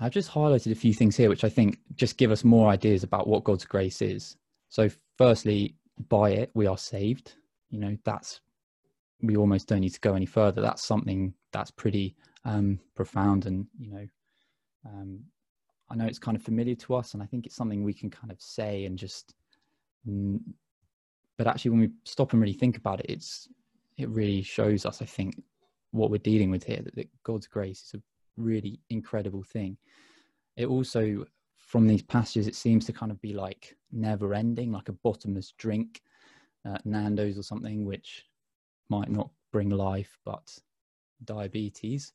I've 0.00 0.12
just 0.12 0.30
highlighted 0.30 0.72
a 0.72 0.76
few 0.76 0.94
things 0.94 1.16
here 1.16 1.28
which 1.28 1.44
I 1.44 1.50
think 1.50 1.78
just 1.94 2.16
give 2.16 2.30
us 2.30 2.42
more 2.42 2.70
ideas 2.70 3.02
about 3.02 3.28
what 3.28 3.44
God's 3.44 3.66
grace 3.66 4.00
is. 4.00 4.36
So, 4.70 4.88
firstly, 5.18 5.76
by 6.08 6.30
it 6.30 6.50
we 6.54 6.66
are 6.66 6.78
saved. 6.78 7.34
You 7.68 7.78
know, 7.78 7.96
that's 8.04 8.40
we 9.22 9.36
almost 9.36 9.68
don't 9.68 9.80
need 9.80 9.94
to 9.94 10.00
go 10.00 10.14
any 10.14 10.26
further. 10.26 10.62
That's 10.62 10.82
something 10.82 11.34
that's 11.52 11.70
pretty 11.70 12.16
um, 12.44 12.80
profound, 12.94 13.46
and 13.46 13.66
you 13.78 13.90
know, 13.90 14.06
um, 14.86 15.20
I 15.90 15.96
know 15.96 16.06
it's 16.06 16.18
kind 16.18 16.36
of 16.36 16.42
familiar 16.42 16.74
to 16.76 16.94
us, 16.94 17.14
and 17.14 17.22
I 17.22 17.26
think 17.26 17.46
it's 17.46 17.56
something 17.56 17.84
we 17.84 17.92
can 17.92 18.10
kind 18.10 18.30
of 18.30 18.40
say 18.40 18.86
and 18.86 18.98
just. 18.98 19.34
But 21.36 21.46
actually, 21.46 21.72
when 21.72 21.80
we 21.80 21.90
stop 22.04 22.32
and 22.32 22.40
really 22.40 22.54
think 22.54 22.76
about 22.76 23.00
it, 23.00 23.06
it's 23.08 23.48
it 23.98 24.08
really 24.08 24.42
shows 24.42 24.86
us, 24.86 25.02
I 25.02 25.04
think, 25.04 25.42
what 25.90 26.10
we're 26.10 26.18
dealing 26.18 26.50
with 26.50 26.64
here. 26.64 26.80
That, 26.82 26.94
that 26.94 27.08
God's 27.22 27.46
grace 27.46 27.82
is 27.82 27.94
a 27.94 28.02
really 28.36 28.80
incredible 28.90 29.42
thing. 29.42 29.76
It 30.56 30.66
also, 30.66 31.24
from 31.56 31.86
these 31.86 32.02
passages, 32.02 32.46
it 32.46 32.54
seems 32.54 32.84
to 32.86 32.92
kind 32.92 33.12
of 33.12 33.20
be 33.20 33.32
like 33.32 33.76
never 33.92 34.34
ending, 34.34 34.72
like 34.72 34.88
a 34.88 34.92
bottomless 35.04 35.54
drink, 35.58 36.02
uh, 36.66 36.78
Nando's 36.84 37.38
or 37.38 37.42
something, 37.42 37.84
which 37.84 38.24
might 38.88 39.08
not 39.08 39.30
bring 39.52 39.70
life, 39.70 40.18
but 40.24 40.56
diabetes. 41.24 42.12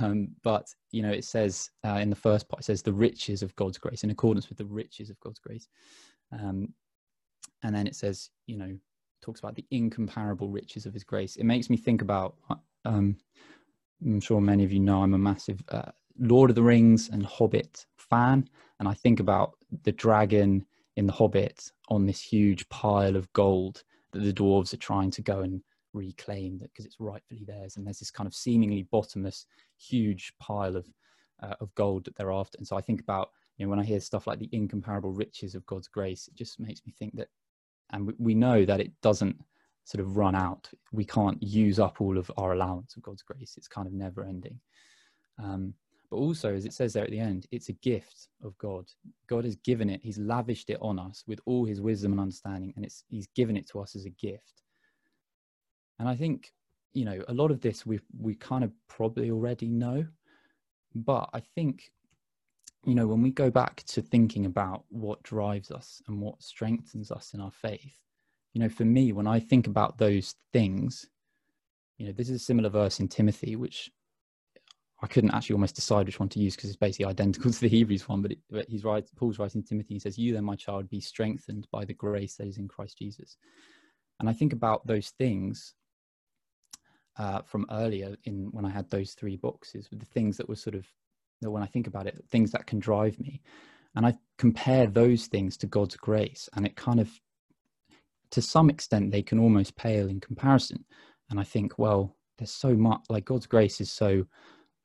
Um, 0.00 0.28
but 0.42 0.66
you 0.90 1.02
know, 1.02 1.10
it 1.10 1.24
says 1.24 1.70
uh, 1.86 1.94
in 1.94 2.10
the 2.10 2.16
first 2.16 2.48
part, 2.48 2.60
it 2.60 2.64
says 2.64 2.82
the 2.82 2.92
riches 2.92 3.42
of 3.42 3.56
God's 3.56 3.78
grace, 3.78 4.04
in 4.04 4.10
accordance 4.10 4.48
with 4.48 4.58
the 4.58 4.66
riches 4.66 5.08
of 5.08 5.18
God's 5.20 5.38
grace. 5.38 5.68
Um, 6.32 6.74
and 7.62 7.74
then 7.74 7.86
it 7.86 7.96
says, 7.96 8.30
you 8.46 8.58
know, 8.58 8.76
talks 9.22 9.40
about 9.40 9.56
the 9.56 9.64
incomparable 9.70 10.48
riches 10.48 10.86
of 10.86 10.92
His 10.92 11.04
grace. 11.04 11.36
It 11.36 11.44
makes 11.44 11.70
me 11.70 11.76
think 11.76 12.02
about 12.02 12.36
uh, 12.50 12.56
um, 12.84 13.16
I'm 14.04 14.20
sure 14.20 14.40
many 14.40 14.64
of 14.64 14.72
you 14.72 14.80
know 14.80 15.02
I'm 15.02 15.14
a 15.14 15.18
massive 15.18 15.62
uh, 15.68 15.90
Lord 16.18 16.50
of 16.50 16.56
the 16.56 16.62
Rings 16.62 17.08
and 17.08 17.24
Hobbit 17.24 17.86
fan, 17.96 18.48
and 18.78 18.88
I 18.88 18.94
think 18.94 19.20
about 19.20 19.56
the 19.82 19.92
dragon 19.92 20.64
in 20.96 21.06
the 21.06 21.12
Hobbit 21.12 21.70
on 21.88 22.06
this 22.06 22.20
huge 22.20 22.68
pile 22.68 23.16
of 23.16 23.32
gold 23.32 23.82
that 24.12 24.20
the 24.20 24.32
dwarves 24.32 24.72
are 24.72 24.78
trying 24.78 25.10
to 25.12 25.22
go 25.22 25.40
and 25.40 25.62
reclaim 25.92 26.58
because 26.58 26.84
it's 26.84 27.00
rightfully 27.00 27.44
theirs. 27.44 27.76
And 27.76 27.86
there's 27.86 27.98
this 27.98 28.10
kind 28.10 28.26
of 28.26 28.34
seemingly 28.34 28.84
bottomless, 28.84 29.46
huge 29.78 30.32
pile 30.38 30.76
of 30.76 30.88
uh, 31.42 31.54
of 31.60 31.74
gold 31.74 32.04
that 32.04 32.16
they're 32.16 32.32
after. 32.32 32.58
And 32.58 32.66
so 32.66 32.76
I 32.76 32.80
think 32.80 33.00
about 33.00 33.30
you 33.56 33.66
know 33.66 33.70
when 33.70 33.80
I 33.80 33.84
hear 33.84 34.00
stuff 34.00 34.26
like 34.26 34.38
the 34.38 34.50
incomparable 34.52 35.12
riches 35.12 35.54
of 35.54 35.66
God's 35.66 35.88
grace, 35.88 36.28
it 36.28 36.34
just 36.34 36.60
makes 36.60 36.82
me 36.86 36.92
think 36.98 37.16
that, 37.16 37.28
and 37.90 38.06
we, 38.06 38.14
we 38.18 38.34
know 38.34 38.64
that 38.64 38.80
it 38.80 38.92
doesn't 39.02 39.36
sort 39.88 40.04
of 40.04 40.18
run 40.18 40.34
out. 40.34 40.68
We 40.92 41.06
can't 41.06 41.42
use 41.42 41.78
up 41.78 42.02
all 42.02 42.18
of 42.18 42.30
our 42.36 42.52
allowance 42.52 42.94
of 42.94 43.02
God's 43.02 43.22
grace. 43.22 43.54
It's 43.56 43.68
kind 43.68 43.86
of 43.86 43.94
never 43.94 44.22
ending. 44.22 44.60
Um, 45.42 45.72
but 46.10 46.16
also, 46.16 46.54
as 46.54 46.66
it 46.66 46.74
says 46.74 46.92
there 46.92 47.04
at 47.04 47.10
the 47.10 47.18
end, 47.18 47.46
it's 47.52 47.70
a 47.70 47.74
gift 47.74 48.28
of 48.44 48.56
God. 48.58 48.84
God 49.28 49.44
has 49.44 49.56
given 49.56 49.88
it, 49.88 50.02
He's 50.02 50.18
lavished 50.18 50.68
it 50.68 50.76
on 50.82 50.98
us 50.98 51.24
with 51.26 51.40
all 51.46 51.64
His 51.64 51.80
wisdom 51.80 52.12
and 52.12 52.20
understanding, 52.20 52.74
and 52.76 52.84
it's 52.84 53.02
He's 53.08 53.28
given 53.28 53.56
it 53.56 53.66
to 53.70 53.80
us 53.80 53.96
as 53.96 54.04
a 54.04 54.10
gift. 54.10 54.62
And 55.98 56.06
I 56.06 56.14
think, 56.14 56.52
you 56.92 57.06
know, 57.06 57.22
a 57.28 57.32
lot 57.32 57.50
of 57.50 57.62
this 57.62 57.86
we 57.86 57.98
we 58.20 58.34
kind 58.34 58.64
of 58.64 58.72
probably 58.88 59.30
already 59.30 59.68
know, 59.68 60.06
but 60.94 61.30
I 61.32 61.40
think, 61.40 61.92
you 62.84 62.94
know, 62.94 63.06
when 63.06 63.22
we 63.22 63.30
go 63.30 63.50
back 63.50 63.84
to 63.88 64.02
thinking 64.02 64.44
about 64.44 64.84
what 64.90 65.22
drives 65.22 65.70
us 65.70 66.02
and 66.08 66.20
what 66.20 66.42
strengthens 66.42 67.10
us 67.10 67.32
in 67.32 67.40
our 67.40 67.52
faith, 67.52 67.96
you 68.58 68.64
know, 68.64 68.70
for 68.70 68.84
me, 68.84 69.12
when 69.12 69.28
I 69.28 69.38
think 69.38 69.68
about 69.68 69.98
those 69.98 70.34
things, 70.52 71.06
you 71.96 72.06
know, 72.06 72.12
this 72.12 72.28
is 72.28 72.42
a 72.42 72.44
similar 72.44 72.68
verse 72.68 72.98
in 72.98 73.06
Timothy, 73.06 73.54
which 73.54 73.88
I 75.00 75.06
couldn't 75.06 75.32
actually 75.32 75.54
almost 75.54 75.76
decide 75.76 76.06
which 76.06 76.18
one 76.18 76.28
to 76.30 76.40
use 76.40 76.56
because 76.56 76.68
it's 76.68 76.76
basically 76.76 77.06
identical 77.06 77.52
to 77.52 77.60
the 77.60 77.68
Hebrews 77.68 78.08
one. 78.08 78.20
But, 78.20 78.32
it, 78.32 78.38
but 78.50 78.68
he's 78.68 78.82
right. 78.82 79.08
Paul's 79.14 79.38
writing 79.38 79.62
Timothy. 79.62 79.94
He 79.94 80.00
says, 80.00 80.18
"You 80.18 80.32
then, 80.32 80.42
my 80.42 80.56
child, 80.56 80.90
be 80.90 81.00
strengthened 81.00 81.68
by 81.70 81.84
the 81.84 81.94
grace 81.94 82.34
that 82.34 82.48
is 82.48 82.58
in 82.58 82.66
Christ 82.66 82.98
Jesus." 82.98 83.36
And 84.18 84.28
I 84.28 84.32
think 84.32 84.52
about 84.52 84.84
those 84.88 85.10
things 85.10 85.74
uh, 87.16 87.42
from 87.42 87.64
earlier 87.70 88.16
in 88.24 88.48
when 88.50 88.64
I 88.64 88.70
had 88.70 88.90
those 88.90 89.12
three 89.12 89.36
boxes 89.36 89.88
with 89.88 90.00
the 90.00 90.06
things 90.06 90.36
that 90.38 90.48
were 90.48 90.56
sort 90.56 90.74
of 90.74 90.84
that 91.42 91.50
when 91.52 91.62
I 91.62 91.66
think 91.66 91.86
about 91.86 92.08
it, 92.08 92.24
things 92.28 92.50
that 92.50 92.66
can 92.66 92.80
drive 92.80 93.20
me, 93.20 93.40
and 93.94 94.04
I 94.04 94.14
compare 94.36 94.88
those 94.88 95.26
things 95.26 95.56
to 95.58 95.68
God's 95.68 95.96
grace, 95.96 96.48
and 96.56 96.66
it 96.66 96.74
kind 96.74 96.98
of 96.98 97.08
to 98.30 98.42
some 98.42 98.70
extent 98.70 99.10
they 99.10 99.22
can 99.22 99.38
almost 99.38 99.76
pale 99.76 100.08
in 100.08 100.20
comparison. 100.20 100.84
And 101.30 101.38
i 101.38 101.44
think 101.44 101.78
well 101.78 102.16
there's 102.38 102.50
so 102.50 102.74
much 102.74 103.00
like 103.08 103.24
god's 103.24 103.46
grace 103.46 103.80
is 103.80 103.90
so 103.90 104.24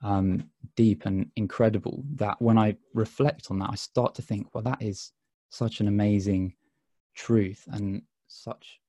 um, 0.03 0.49
deep 0.75 1.05
and 1.05 1.31
incredible 1.37 2.03
that 2.15 2.41
when 2.41 2.57
i 2.57 2.75
reflect 2.93 3.47
on 3.49 3.59
that 3.59 3.69
i 3.71 3.75
start 3.75 4.13
to 4.15 4.21
think 4.21 4.53
well 4.53 4.63
that 4.63 4.81
is 4.81 5.13
such 5.49 5.79
an 5.79 5.87
amazing 5.87 6.53
truth 7.15 7.63
and 7.71 8.01
such 8.27 8.79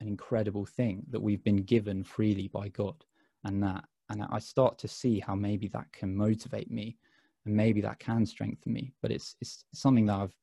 an 0.00 0.08
incredible 0.08 0.66
thing 0.66 1.04
that 1.10 1.22
we've 1.22 1.44
been 1.44 1.62
given 1.62 2.04
freely 2.04 2.48
by 2.48 2.68
god 2.68 2.96
and 3.44 3.62
that. 3.62 3.84
And 4.08 4.24
i 4.30 4.38
start 4.38 4.78
to 4.78 4.88
see 4.88 5.18
how 5.18 5.34
maybe 5.34 5.68
that 5.68 5.90
can 5.92 6.14
motivate 6.14 6.70
me 6.70 6.96
and 7.44 7.54
maybe 7.54 7.80
that 7.80 7.98
can 7.98 8.26
strengthen 8.26 8.72
me. 8.72 8.92
But 9.02 9.10
it's 9.10 9.36
it's 9.40 9.64
something 9.72 10.06
that 10.06 10.20
i've 10.20 10.36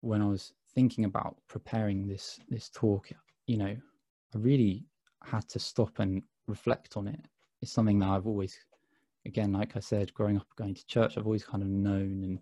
when 0.00 0.22
i 0.22 0.26
was 0.26 0.52
thinking 0.76 1.06
about 1.06 1.38
preparing 1.48 2.06
this 2.06 2.38
this 2.48 2.68
talk, 2.68 3.08
you 3.48 3.56
know, 3.56 3.74
I 4.34 4.38
really 4.38 4.84
had 5.24 5.48
to 5.48 5.58
stop 5.58 5.98
and 5.98 6.22
reflect 6.46 6.96
on 6.96 7.08
it. 7.08 7.20
It's 7.62 7.72
something 7.72 7.98
that 8.00 8.10
I've 8.10 8.26
always, 8.26 8.56
again, 9.24 9.52
like 9.52 9.74
I 9.76 9.80
said, 9.80 10.12
growing 10.14 10.36
up 10.36 10.46
going 10.56 10.74
to 10.74 10.86
church, 10.86 11.16
I've 11.16 11.24
always 11.26 11.44
kind 11.44 11.62
of 11.62 11.70
known 11.70 12.22
and 12.22 12.38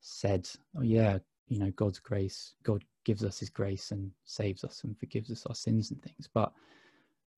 said, 0.00 0.48
"Oh 0.76 0.82
yeah, 0.82 1.18
you 1.48 1.58
know, 1.58 1.72
God's 1.72 1.98
grace. 1.98 2.54
God 2.62 2.84
gives 3.04 3.24
us 3.24 3.40
His 3.40 3.50
grace 3.50 3.90
and 3.90 4.12
saves 4.24 4.62
us 4.62 4.84
and 4.84 4.96
forgives 4.98 5.30
us 5.32 5.46
our 5.46 5.54
sins 5.54 5.90
and 5.90 6.00
things." 6.02 6.28
But 6.32 6.52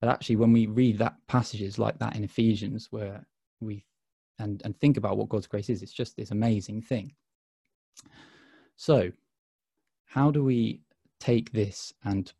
but 0.00 0.10
actually, 0.10 0.36
when 0.36 0.52
we 0.52 0.66
read 0.66 0.98
that 0.98 1.16
passages 1.28 1.78
like 1.78 1.98
that 2.00 2.16
in 2.16 2.24
Ephesians, 2.24 2.88
where 2.90 3.24
we 3.60 3.84
and 4.40 4.60
and 4.64 4.76
think 4.80 4.96
about 4.96 5.16
what 5.16 5.28
God's 5.28 5.46
grace 5.46 5.70
is, 5.70 5.80
it's 5.80 5.92
just 5.92 6.16
this 6.16 6.32
amazing 6.32 6.82
thing. 6.82 7.14
So 8.76 9.12
how 10.08 10.30
do 10.30 10.42
we 10.44 10.80
take 11.20 11.52
this 11.52 11.92
and 12.04 12.32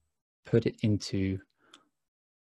put 0.44 0.66
it 0.66 0.76
into 0.83 1.38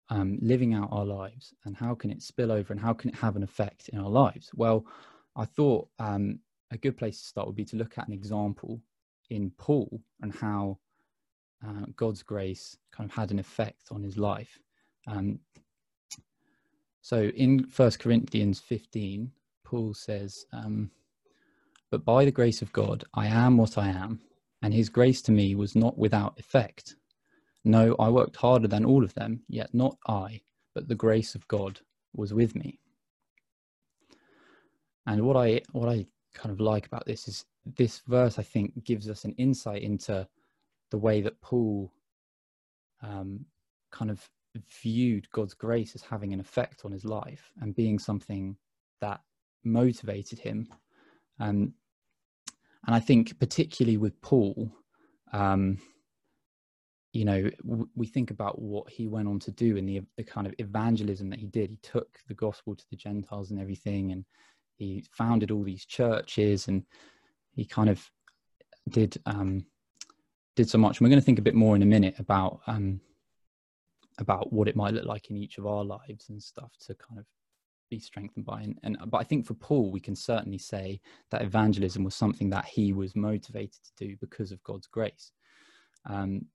um, 0.08 0.38
living 0.40 0.72
out 0.74 0.88
our 0.92 1.04
lives? 1.04 1.52
And 1.64 1.76
how 1.76 1.94
can 1.94 2.10
it 2.10 2.22
spill 2.22 2.52
over 2.52 2.72
and 2.72 2.80
how 2.80 2.92
can 2.92 3.10
it 3.10 3.16
have 3.16 3.36
an 3.36 3.42
effect 3.42 3.88
in 3.90 3.98
our 3.98 4.10
lives? 4.10 4.50
Well 4.54 4.86
i 5.36 5.44
thought 5.44 5.88
um, 5.98 6.40
a 6.70 6.78
good 6.78 6.96
place 6.96 7.20
to 7.20 7.26
start 7.26 7.46
would 7.46 7.56
be 7.56 7.64
to 7.64 7.76
look 7.76 7.98
at 7.98 8.08
an 8.08 8.14
example 8.14 8.80
in 9.30 9.50
paul 9.58 10.00
and 10.22 10.34
how 10.34 10.78
uh, 11.66 11.84
god's 11.94 12.22
grace 12.22 12.76
kind 12.90 13.08
of 13.08 13.14
had 13.14 13.30
an 13.30 13.38
effect 13.38 13.88
on 13.90 14.02
his 14.02 14.16
life. 14.16 14.58
Um, 15.06 15.38
so 17.02 17.24
in 17.36 17.64
First 17.66 17.98
corinthians 17.98 18.58
15 18.60 19.30
paul 19.64 19.94
says 19.94 20.44
um, 20.52 20.90
but 21.90 22.04
by 22.04 22.24
the 22.24 22.32
grace 22.32 22.62
of 22.62 22.72
god 22.72 23.04
i 23.14 23.26
am 23.26 23.56
what 23.56 23.78
i 23.78 23.88
am 23.88 24.20
and 24.66 24.74
his 24.74 24.88
grace 24.88 25.22
to 25.22 25.31
me 25.31 25.55
was 25.55 25.76
not 25.76 25.96
without 25.96 26.37
effect. 26.40 26.96
No, 27.64 27.94
I 28.00 28.09
worked 28.09 28.35
harder 28.35 28.66
than 28.66 28.85
all 28.85 29.05
of 29.05 29.14
them, 29.14 29.44
yet 29.48 29.72
not 29.72 29.96
I, 30.09 30.40
but 30.74 30.88
the 30.88 30.94
grace 30.96 31.37
of 31.37 31.46
God 31.46 31.79
was 32.16 32.35
with 32.35 32.57
me. 32.57 32.81
And 35.07 35.22
what 35.22 35.37
I 35.37 35.61
what 35.70 35.88
I 35.88 36.05
kind 36.35 36.50
of 36.50 36.59
like 36.59 36.85
about 36.85 37.07
this 37.07 37.29
is 37.29 37.44
this 37.76 38.02
verse 38.09 38.40
I 38.40 38.42
think 38.42 38.83
gives 38.83 39.09
us 39.09 39.24
an 39.24 39.37
insight 39.38 39.83
into 39.83 40.26
the 40.90 40.98
way 40.98 41.20
that 41.20 41.40
Paul 41.40 41.92
um, 43.02 43.46
kind 43.92 44.11
of 44.11 44.29
viewed 44.83 45.31
God's 45.31 45.55
grace 45.55 45.94
as 45.94 46.02
having 46.02 46.33
an 46.33 46.40
effect 46.40 46.85
on 46.85 46.90
his 46.90 47.05
life 47.05 47.52
and 47.61 47.72
being 47.72 48.00
something 48.00 48.57
that 49.00 49.20
motivated 49.62 50.40
him. 50.40 50.66
And 51.38 51.72
and 52.87 52.94
I 52.94 53.01
think 53.01 53.38
particularly 53.38 53.96
with 53.96 54.20
Paul, 54.20 54.70
um, 55.33 55.79
you 57.12 57.25
know, 57.25 57.51
w- 57.66 57.88
we 57.96 58.07
think 58.07 58.31
about 58.31 58.61
what 58.61 58.88
he 58.90 59.07
went 59.07 59.29
on 59.29 59.38
to 59.40 59.51
do 59.51 59.77
and 59.77 59.88
the, 59.88 60.03
the 60.16 60.25
kind 60.25 60.46
of 60.46 60.55
evangelism 60.59 61.31
that 61.31 61.38
he 61.38 61.46
did. 61.46 61.70
He 61.70 61.79
took 61.83 62.18
the 62.29 62.35
gospel 62.35 62.77
to 62.77 62.85
the 62.90 62.96
Gentiles 62.96 63.51
and 63.51 63.61
everything, 63.61 64.12
and 64.12 64.25
he 64.77 65.05
founded 65.12 65.51
all 65.51 65.64
these 65.64 65.85
churches 65.87 66.68
and 66.68 66.85
he 67.55 67.64
kind 67.64 67.88
of 67.88 68.09
did 68.90 69.16
um, 69.27 69.66
did 70.55 70.68
so 70.68 70.79
much. 70.79 70.99
And 70.99 71.07
we're 71.07 71.11
going 71.11 71.20
to 71.20 71.25
think 71.25 71.38
a 71.38 71.42
bit 71.42 71.55
more 71.55 71.75
in 71.75 71.83
a 71.83 71.87
minute 71.87 72.14
about 72.18 72.61
um, 72.66 73.01
about 74.18 74.53
what 74.53 74.68
it 74.68 74.77
might 74.77 74.94
look 74.94 75.07
like 75.07 75.31
in 75.31 75.37
each 75.37 75.59
of 75.59 75.66
our 75.66 75.85
lives 75.85 76.29
and 76.29 76.42
stuff 76.42 76.70
to 76.87 76.94
kind 76.94 77.18
of 77.18 77.27
be 77.88 77.99
strengthened 77.99 78.44
by. 78.44 78.62
And, 78.62 78.79
and 78.83 78.99
but 79.07 79.18
I 79.18 79.25
think 79.25 79.46
for 79.46 79.55
Paul, 79.55 79.90
we 79.90 80.01
can 80.01 80.16
certainly 80.16 80.59
say 80.59 81.01
that 81.31 81.42
evangelism 81.42 82.05
was 82.05 82.14
something 82.14 82.51
that 82.51 82.64
he 82.64 82.92
was 82.92 83.16
motivated 83.16 83.79
to 83.85 84.07
do 84.07 84.16
because 84.20 84.53
of 84.53 84.62
God's 84.62 84.87
grace. 84.87 85.33
Um, 86.09 86.46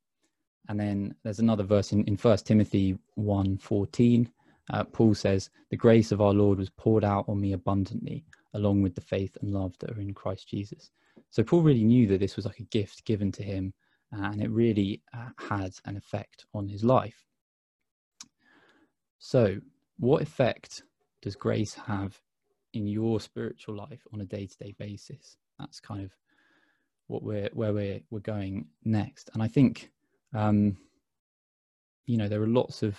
and 0.69 0.79
then 0.79 1.15
there's 1.23 1.39
another 1.39 1.63
verse 1.63 1.91
in, 1.91 2.03
in 2.05 2.15
1 2.15 2.37
Timothy 2.39 2.97
1 3.15 3.57
14. 3.57 4.29
Uh, 4.71 4.83
Paul 4.85 5.13
says, 5.13 5.49
The 5.69 5.77
grace 5.77 6.11
of 6.11 6.21
our 6.21 6.33
Lord 6.33 6.59
was 6.59 6.69
poured 6.69 7.03
out 7.03 7.25
on 7.27 7.41
me 7.41 7.53
abundantly, 7.53 8.25
along 8.53 8.81
with 8.81 8.95
the 8.95 9.01
faith 9.01 9.37
and 9.41 9.51
love 9.51 9.73
that 9.79 9.91
are 9.91 9.99
in 9.99 10.13
Christ 10.13 10.47
Jesus. 10.47 10.91
So 11.29 11.43
Paul 11.43 11.61
really 11.61 11.83
knew 11.83 12.07
that 12.07 12.19
this 12.19 12.35
was 12.35 12.45
like 12.45 12.59
a 12.59 12.63
gift 12.63 13.05
given 13.05 13.31
to 13.33 13.43
him, 13.43 13.73
uh, 14.15 14.25
and 14.25 14.41
it 14.41 14.49
really 14.49 15.01
uh, 15.13 15.29
had 15.37 15.73
an 15.85 15.97
effect 15.97 16.45
on 16.53 16.67
his 16.67 16.83
life. 16.83 17.25
So, 19.19 19.57
what 19.97 20.21
effect 20.21 20.83
does 21.21 21.35
grace 21.35 21.73
have 21.73 22.19
in 22.73 22.87
your 22.87 23.19
spiritual 23.19 23.75
life 23.75 24.05
on 24.13 24.21
a 24.21 24.25
day-to-day 24.25 24.75
basis? 24.77 25.37
That's 25.59 25.79
kind 25.79 26.03
of 26.03 26.11
what 27.07 27.23
we're 27.23 27.49
where 27.53 27.73
we're 27.73 28.01
we're 28.09 28.19
going 28.19 28.67
next. 28.83 29.29
And 29.33 29.43
I 29.43 29.47
think 29.47 29.91
um, 30.33 30.77
you 32.05 32.17
know 32.17 32.27
there 32.27 32.41
are 32.41 32.47
lots 32.47 32.83
of 32.83 32.97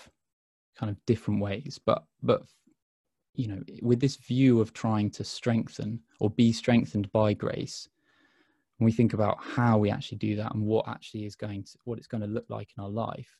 kind 0.78 0.90
of 0.90 0.96
different 1.06 1.40
ways, 1.40 1.80
but 1.84 2.04
but 2.22 2.42
you 3.34 3.48
know 3.48 3.62
with 3.80 4.00
this 4.00 4.16
view 4.16 4.60
of 4.60 4.72
trying 4.72 5.10
to 5.10 5.24
strengthen 5.24 6.00
or 6.20 6.30
be 6.30 6.52
strengthened 6.52 7.10
by 7.12 7.32
grace 7.32 7.88
when 8.78 8.84
we 8.84 8.92
think 8.92 9.14
about 9.14 9.38
how 9.40 9.78
we 9.78 9.90
actually 9.90 10.18
do 10.18 10.36
that 10.36 10.54
and 10.54 10.62
what 10.64 10.86
actually 10.88 11.24
is 11.24 11.34
going 11.34 11.62
to 11.62 11.78
what 11.84 11.98
it's 11.98 12.06
going 12.06 12.20
to 12.20 12.26
look 12.26 12.44
like 12.48 12.68
in 12.76 12.84
our 12.84 12.90
life 12.90 13.38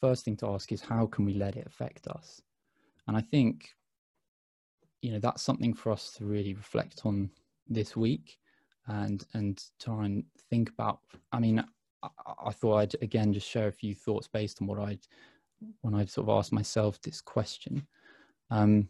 first 0.00 0.24
thing 0.24 0.36
to 0.36 0.48
ask 0.48 0.72
is 0.72 0.80
how 0.80 1.06
can 1.06 1.24
we 1.24 1.34
let 1.34 1.56
it 1.56 1.66
affect 1.66 2.06
us 2.08 2.40
and 3.10 3.18
i 3.18 3.20
think 3.20 3.74
you 5.02 5.10
know 5.10 5.18
that's 5.18 5.42
something 5.42 5.74
for 5.74 5.90
us 5.90 6.12
to 6.12 6.24
really 6.24 6.54
reflect 6.54 7.02
on 7.04 7.28
this 7.68 7.96
week 7.96 8.38
and 8.86 9.26
and 9.34 9.64
try 9.82 10.04
and 10.04 10.22
think 10.48 10.70
about 10.70 11.00
i 11.32 11.40
mean 11.40 11.62
I, 12.02 12.08
I 12.46 12.52
thought 12.52 12.76
I'd 12.76 12.94
again 13.02 13.32
just 13.32 13.48
share 13.48 13.68
a 13.68 13.72
few 13.72 13.94
thoughts 13.94 14.28
based 14.28 14.60
on 14.60 14.66
what 14.66 14.78
I'd 14.78 15.06
when 15.82 15.94
I 15.94 16.04
sort 16.06 16.28
of 16.28 16.38
asked 16.38 16.52
myself 16.52 17.00
this 17.02 17.20
question. 17.20 17.86
Um, 18.50 18.88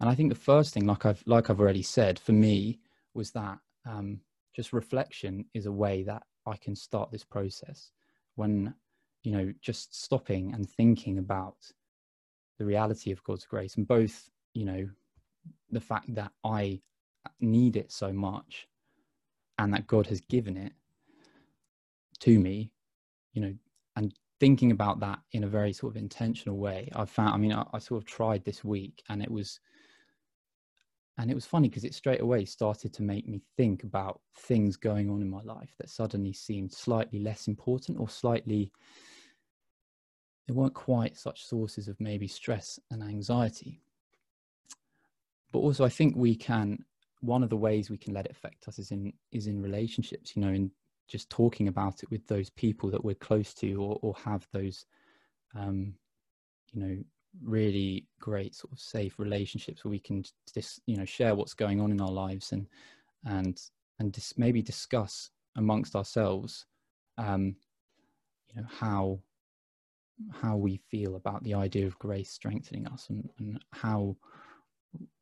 and 0.00 0.08
I 0.08 0.14
think 0.14 0.28
the 0.28 0.38
first 0.38 0.74
thing, 0.74 0.86
like 0.86 1.06
I've 1.06 1.22
like 1.26 1.50
I've 1.50 1.60
already 1.60 1.82
said, 1.82 2.18
for 2.18 2.32
me 2.32 2.80
was 3.14 3.30
that 3.32 3.58
um, 3.86 4.20
just 4.54 4.72
reflection 4.72 5.44
is 5.54 5.66
a 5.66 5.72
way 5.72 6.02
that 6.04 6.22
I 6.46 6.56
can 6.56 6.76
start 6.76 7.10
this 7.10 7.24
process. 7.24 7.90
When 8.36 8.74
you 9.24 9.32
know, 9.32 9.52
just 9.60 10.00
stopping 10.00 10.54
and 10.54 10.68
thinking 10.68 11.18
about 11.18 11.56
the 12.58 12.64
reality 12.64 13.10
of 13.12 13.22
God's 13.24 13.44
grace, 13.44 13.76
and 13.76 13.86
both 13.86 14.30
you 14.54 14.64
know, 14.64 14.88
the 15.70 15.80
fact 15.80 16.12
that 16.14 16.32
I 16.44 16.80
need 17.40 17.76
it 17.76 17.92
so 17.92 18.12
much, 18.12 18.66
and 19.58 19.72
that 19.72 19.86
God 19.86 20.06
has 20.08 20.20
given 20.20 20.56
it, 20.56 20.72
to 22.20 22.38
me, 22.38 22.70
you 23.32 23.42
know, 23.42 23.54
and 23.96 24.12
thinking 24.40 24.70
about 24.70 25.00
that 25.00 25.18
in 25.32 25.44
a 25.44 25.48
very 25.48 25.72
sort 25.72 25.92
of 25.92 26.02
intentional 26.02 26.58
way. 26.58 26.90
I 26.94 27.04
found, 27.04 27.34
I 27.34 27.36
mean, 27.36 27.52
I, 27.52 27.64
I 27.72 27.78
sort 27.78 28.02
of 28.02 28.08
tried 28.08 28.44
this 28.44 28.64
week 28.64 29.02
and 29.08 29.22
it 29.22 29.30
was, 29.30 29.60
and 31.18 31.30
it 31.30 31.34
was 31.34 31.46
funny 31.46 31.68
because 31.68 31.84
it 31.84 31.94
straight 31.94 32.20
away 32.20 32.44
started 32.44 32.92
to 32.94 33.02
make 33.02 33.26
me 33.26 33.40
think 33.56 33.82
about 33.82 34.20
things 34.36 34.76
going 34.76 35.10
on 35.10 35.22
in 35.22 35.28
my 35.28 35.42
life 35.42 35.74
that 35.78 35.90
suddenly 35.90 36.32
seemed 36.32 36.72
slightly 36.72 37.18
less 37.18 37.48
important 37.48 37.98
or 37.98 38.08
slightly, 38.08 38.72
they 40.48 40.54
weren't 40.54 40.74
quite 40.74 41.16
such 41.16 41.44
sources 41.44 41.88
of 41.88 42.00
maybe 42.00 42.26
stress 42.26 42.80
and 42.90 43.02
anxiety. 43.02 43.82
But 45.52 45.58
also, 45.58 45.84
I 45.84 45.90
think 45.90 46.16
we 46.16 46.34
can. 46.34 46.84
One 47.20 47.42
of 47.42 47.50
the 47.50 47.56
ways 47.56 47.90
we 47.90 47.98
can 47.98 48.14
let 48.14 48.24
it 48.24 48.30
affect 48.30 48.66
us 48.66 48.78
is 48.78 48.90
in 48.90 49.12
is 49.30 49.46
in 49.46 49.62
relationships. 49.62 50.34
You 50.34 50.42
know, 50.42 50.52
in 50.52 50.70
just 51.06 51.28
talking 51.28 51.68
about 51.68 52.02
it 52.02 52.10
with 52.10 52.26
those 52.26 52.50
people 52.50 52.90
that 52.90 53.04
we're 53.04 53.14
close 53.14 53.52
to 53.54 53.74
or, 53.74 53.98
or 54.02 54.14
have 54.24 54.46
those 54.52 54.86
um, 55.54 55.94
you 56.72 56.80
know 56.80 56.96
really 57.42 58.06
great 58.18 58.54
sort 58.54 58.72
of 58.72 58.80
safe 58.80 59.18
relationships 59.18 59.84
where 59.84 59.90
we 59.90 59.98
can 59.98 60.24
just 60.54 60.80
you 60.86 60.96
know 60.96 61.04
share 61.04 61.34
what's 61.34 61.54
going 61.54 61.80
on 61.80 61.90
in 61.90 62.00
our 62.00 62.10
lives 62.10 62.52
and 62.52 62.66
and 63.26 63.60
and 63.98 64.12
dis- 64.12 64.36
maybe 64.38 64.62
discuss 64.62 65.30
amongst 65.56 65.94
ourselves 65.94 66.66
um, 67.18 67.54
you 68.48 68.60
know 68.60 68.68
how 68.70 69.18
how 70.32 70.56
we 70.56 70.76
feel 70.90 71.16
about 71.16 71.42
the 71.44 71.54
idea 71.54 71.86
of 71.86 71.98
grace 71.98 72.30
strengthening 72.30 72.86
us 72.88 73.06
and, 73.08 73.28
and 73.38 73.64
how 73.72 74.16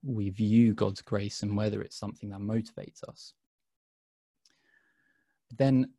we 0.02 0.30
view 0.30 0.74
God's 0.74 1.02
grace 1.02 1.42
and 1.42 1.56
whether 1.56 1.82
it's 1.82 1.98
something 1.98 2.30
that 2.30 2.40
motivates 2.40 3.02
us. 3.08 3.34
Then 5.56 5.90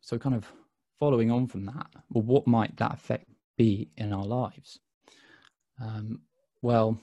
so 0.00 0.18
kind 0.18 0.34
of 0.34 0.50
following 0.98 1.30
on 1.30 1.46
from 1.46 1.64
that 1.64 1.86
well 2.10 2.22
what 2.22 2.46
might 2.46 2.76
that 2.76 2.94
effect 2.94 3.26
be 3.56 3.90
in 3.96 4.12
our 4.12 4.24
lives? 4.24 4.78
Um, 5.80 6.20
well 6.62 6.98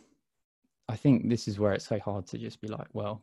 i 0.88 0.96
think 0.96 1.30
this 1.30 1.48
is 1.48 1.60
where 1.60 1.74
it's 1.74 1.88
so 1.88 2.00
hard 2.00 2.28
to 2.28 2.38
just 2.38 2.62
be 2.62 2.68
like 2.68 2.88
well 2.94 3.22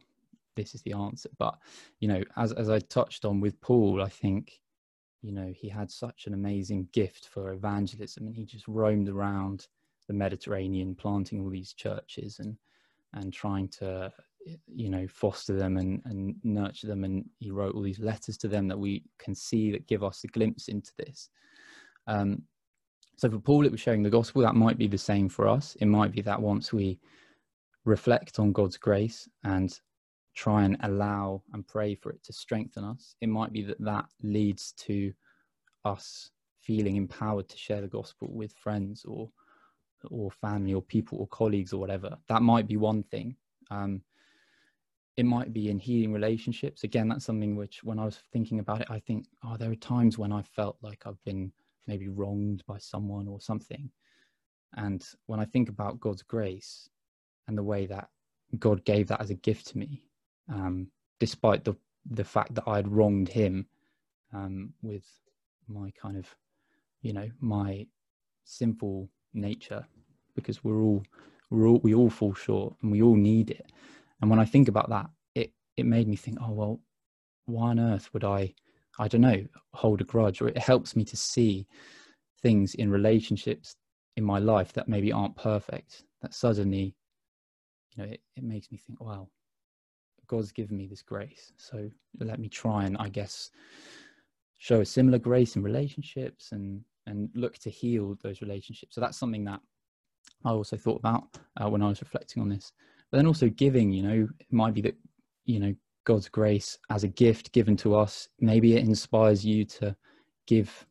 this 0.57 0.75
is 0.75 0.83
the 0.83 0.93
answer. 0.93 1.29
But 1.39 1.59
you 2.01 2.09
know 2.09 2.23
as, 2.37 2.53
as 2.53 2.71
i 2.71 2.79
touched 2.79 3.25
on 3.25 3.41
with 3.41 3.61
paul 3.61 4.03
i 4.03 4.09
think 4.09 4.61
you 5.25 5.33
know 5.33 5.53
he 5.57 5.69
had 5.69 5.91
such 5.91 6.27
an 6.27 6.35
amazing 6.35 6.87
gift 6.93 7.29
for 7.29 7.53
evangelism 7.53 8.27
and 8.27 8.37
he 8.37 8.45
just 8.45 8.69
roamed 8.69 9.09
around 9.09 9.67
the 10.07 10.13
mediterranean 10.13 10.95
planting 10.95 11.41
all 11.41 11.51
these 11.51 11.73
churches 11.73 12.39
and 12.41 12.57
and 13.15 13.33
trying 13.33 13.69
to 13.69 14.13
you 14.67 14.91
know 14.91 15.07
foster 15.09 15.57
them 15.57 15.79
and, 15.79 16.03
and 16.05 16.37
nurture 16.43 16.87
them. 16.87 17.05
And 17.05 17.25
he 17.39 17.51
wrote 17.51 17.75
all 17.75 17.83
these 17.83 18.01
letters 18.01 18.37
to 18.39 18.49
them 18.49 18.69
that 18.69 18.79
we 18.79 19.05
can 19.19 19.35
see 19.35 19.71
that 19.73 19.87
give 19.87 20.03
us 20.03 20.25
a 20.25 20.29
glimpse 20.29 20.69
into 20.69 20.93
this. 20.99 21.31
Um, 22.07 22.43
so 23.17 23.31
for 23.31 23.39
paul 23.39 23.65
it 23.65 23.73
was 23.73 23.81
sharing 23.81 24.03
the 24.03 24.11
gospel. 24.11 24.43
That 24.43 24.57
might 24.57 24.77
be 24.77 24.89
the 24.89 24.99
same 24.99 25.29
for 25.29 25.49
us. 25.49 25.77
It 25.81 25.87
might 25.87 26.13
be 26.13 26.21
that 26.23 26.41
once 26.41 26.73
we 26.73 26.99
reflect 27.87 28.39
on 28.39 28.53
god's 28.53 28.79
grace 28.79 29.29
and 29.45 29.79
try 30.35 30.65
and 30.65 30.77
allow 30.83 31.43
and 31.53 31.67
pray 31.67 31.95
for 31.95 32.11
it 32.11 32.23
to 32.25 32.33
strengthen 32.33 32.85
us. 32.85 33.15
It 33.21 33.29
might 33.29 33.53
be 33.53 33.63
that 33.63 33.81
that 33.81 34.07
leads 34.23 34.73
to 34.79 35.13
us 35.85 36.31
feeling 36.61 36.97
empowered 36.97 37.49
to 37.49 37.57
share 37.57 37.81
the 37.81 37.89
gospel 37.89 38.29
with 38.33 38.53
friends 38.53 39.05
or 39.05 39.31
or 40.11 40.31
family 40.31 40.75
or 40.75 40.83
people 40.83 41.19
or 41.19 41.27
colleagues 41.29 41.73
or 41.73 41.81
whatever. 41.81 42.19
That 42.29 42.43
might 42.43 42.67
be 42.67 42.77
one 42.77 43.03
thing. 43.05 43.37
Um, 43.71 44.03
it 45.17 45.25
might 45.25 45.53
be 45.53 45.71
in 45.71 45.79
healing 45.79 46.13
relationships. 46.13 46.85
Again 46.85 47.09
that's 47.09 47.25
something 47.25 47.57
which 47.57 47.83
when 47.85 47.99
i 47.99 48.05
was 48.05 48.19
thinking 48.33 48.59
about 48.59 48.81
it 48.81 48.91
i 48.91 48.99
think 48.99 49.27
oh 49.45 49.57
there 49.57 49.71
are 49.71 49.77
times 49.77 50.19
when 50.19 50.33
i 50.33 50.43
felt 50.43 50.77
like 50.83 51.03
i've 51.07 51.23
been 51.25 51.53
maybe 51.87 52.09
wronged 52.09 52.63
by 52.67 52.79
someone 52.79 53.29
or 53.29 53.41
something. 53.41 53.91
And 54.77 55.07
when 55.27 55.39
i 55.39 55.45
think 55.45 55.69
about 55.69 56.01
god's 56.01 56.23
grace 56.23 56.89
and 57.47 57.57
the 57.57 57.63
way 57.63 57.87
that 57.87 58.09
god 58.59 58.85
gave 58.85 59.07
that 59.09 59.21
as 59.21 59.31
a 59.31 59.35
gift 59.35 59.69
to 59.69 59.79
me 59.79 60.05
um, 60.53 60.89
despite 61.21 61.65
the 61.65 61.75
the 62.11 62.25
fact 62.25 62.55
that 62.55 62.65
i 62.67 62.77
had 62.77 62.89
wronged 62.89 63.29
him 63.29 63.67
um, 64.33 64.73
with 64.83 65.07
my 65.69 65.91
kind 66.01 66.17
of 66.17 66.27
you 67.03 67.13
know 67.13 67.29
my 67.41 67.87
sinful 68.45 69.09
nature 69.33 69.87
because 70.35 70.63
we're 70.63 70.83
all 70.83 71.03
we're 71.51 71.67
all 71.67 71.81
we 71.83 71.95
all 71.95 72.11
fall 72.11 72.35
short 72.35 72.75
and 72.83 72.93
we 72.93 73.01
all 73.01 73.17
need 73.17 73.51
it 73.51 73.71
and 74.25 74.31
when 74.31 74.41
I 74.41 74.47
think 74.47 74.69
about 74.69 74.89
that, 74.89 75.11
it 75.35 75.53
it 75.77 75.85
made 75.85 76.09
me 76.09 76.17
think, 76.17 76.39
oh 76.41 76.53
well, 76.53 76.81
why 77.45 77.69
on 77.69 77.79
earth 77.79 78.09
would 78.15 78.25
I, 78.25 78.55
I 78.99 79.07
don't 79.07 79.21
know, 79.21 79.45
hold 79.75 80.01
a 80.01 80.05
grudge? 80.05 80.41
Or 80.41 80.49
it 80.49 80.57
helps 80.57 80.97
me 80.97 81.05
to 81.05 81.17
see 81.17 81.67
things 82.43 82.75
in 82.75 82.91
relationships 82.91 83.77
in 84.17 84.25
my 84.25 84.39
life 84.39 84.73
that 84.73 84.89
maybe 84.89 85.13
aren't 85.13 85.37
perfect. 85.37 86.05
That 86.23 86.33
suddenly, 86.33 86.95
you 87.95 88.03
know, 88.03 88.11
it, 88.11 88.21
it 88.35 88.45
makes 88.45 88.73
me 88.73 88.79
think, 88.79 88.99
wow, 88.99 89.29
God's 90.27 90.53
given 90.53 90.77
me 90.77 90.87
this 90.87 91.03
grace. 91.03 91.53
So 91.57 91.91
let 92.21 92.39
me 92.39 92.49
try 92.49 92.85
and 92.85 92.97
I 92.99 93.09
guess 93.09 93.51
show 94.59 94.81
a 94.81 94.85
similar 94.85 95.19
grace 95.19 95.57
in 95.57 95.63
relationships 95.63 96.53
and 96.53 96.83
and 97.07 97.29
look 97.35 97.59
to 97.59 97.71
heal 97.71 98.17
those 98.23 98.41
relationships. 98.41 98.95
So 98.95 99.01
that's 99.01 99.19
something 99.19 99.45
that 99.45 99.61
I 100.45 100.51
also 100.51 100.77
thought 100.77 101.01
about 101.01 101.25
uh, 101.61 101.69
when 101.69 101.83
I 101.83 101.89
was 101.89 102.01
reflecting 102.01 102.43
on 102.43 102.49
this 102.49 102.73
but 103.15 103.19
then 103.19 103.29
also 103.29 103.49
giving 103.49 103.93
you 103.93 104.03
know 104.03 104.29
it 104.41 104.53
might 104.53 104.75
be 104.75 104.81
that 104.81 104.97
you 105.45 105.61
know 105.61 105.73
god's 106.03 106.29
grace 106.29 106.77
as 106.91 107.05
a 107.05 107.09
gift 107.09 107.53
given 107.53 107.77
to 107.77 107.95
us 107.95 108.29
maybe 108.41 108.75
it 108.75 108.85
inspires 108.85 109.45
you 109.45 109.65
to 109.65 109.95
give 110.49 110.85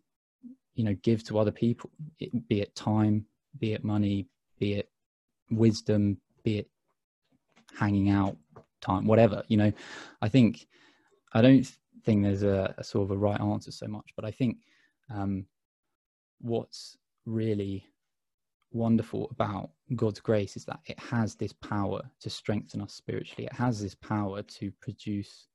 you 0.76 0.86
know 0.86 0.96
give 1.04 1.22
to 1.22 1.38
other 1.38 1.52
people 1.52 1.90
it, 2.20 2.48
be 2.48 2.62
it 2.62 2.74
time 2.76 3.26
be 3.60 3.74
it 3.74 3.84
money 3.84 4.26
be 4.58 4.76
it 4.76 4.88
wisdom 5.52 6.18
be 6.46 6.60
it 6.60 6.70
hanging 7.78 8.10
out 8.10 8.38
time, 8.84 9.08
whatever. 9.08 9.44
You 9.48 9.58
know, 9.58 9.74
I 10.22 10.30
think 10.30 10.68
I 11.34 11.42
don't 11.42 11.66
think 12.06 12.24
there's 12.24 12.44
a, 12.44 12.74
a 12.78 12.84
sort 12.84 13.06
of 13.06 13.12
a 13.12 13.18
right 13.18 13.40
answer 13.40 13.72
so 13.72 13.88
much, 13.88 14.12
but 14.16 14.26
I 14.26 14.32
think 14.32 14.58
um, 15.10 15.46
what's 16.42 16.98
really 17.26 17.86
wonderful 18.72 19.28
about 19.32 19.70
God's 19.96 20.20
grace 20.20 20.58
is 20.58 20.66
that 20.66 20.80
it 20.86 21.00
has 21.00 21.36
this 21.36 21.54
power 21.54 22.02
to 22.20 22.30
strengthen 22.30 22.82
us 22.82 22.94
spiritually. 22.94 23.46
It 23.46 23.54
has 23.54 23.82
this 23.82 23.96
power 23.96 24.42
to 24.42 24.72
produce, 24.82 25.48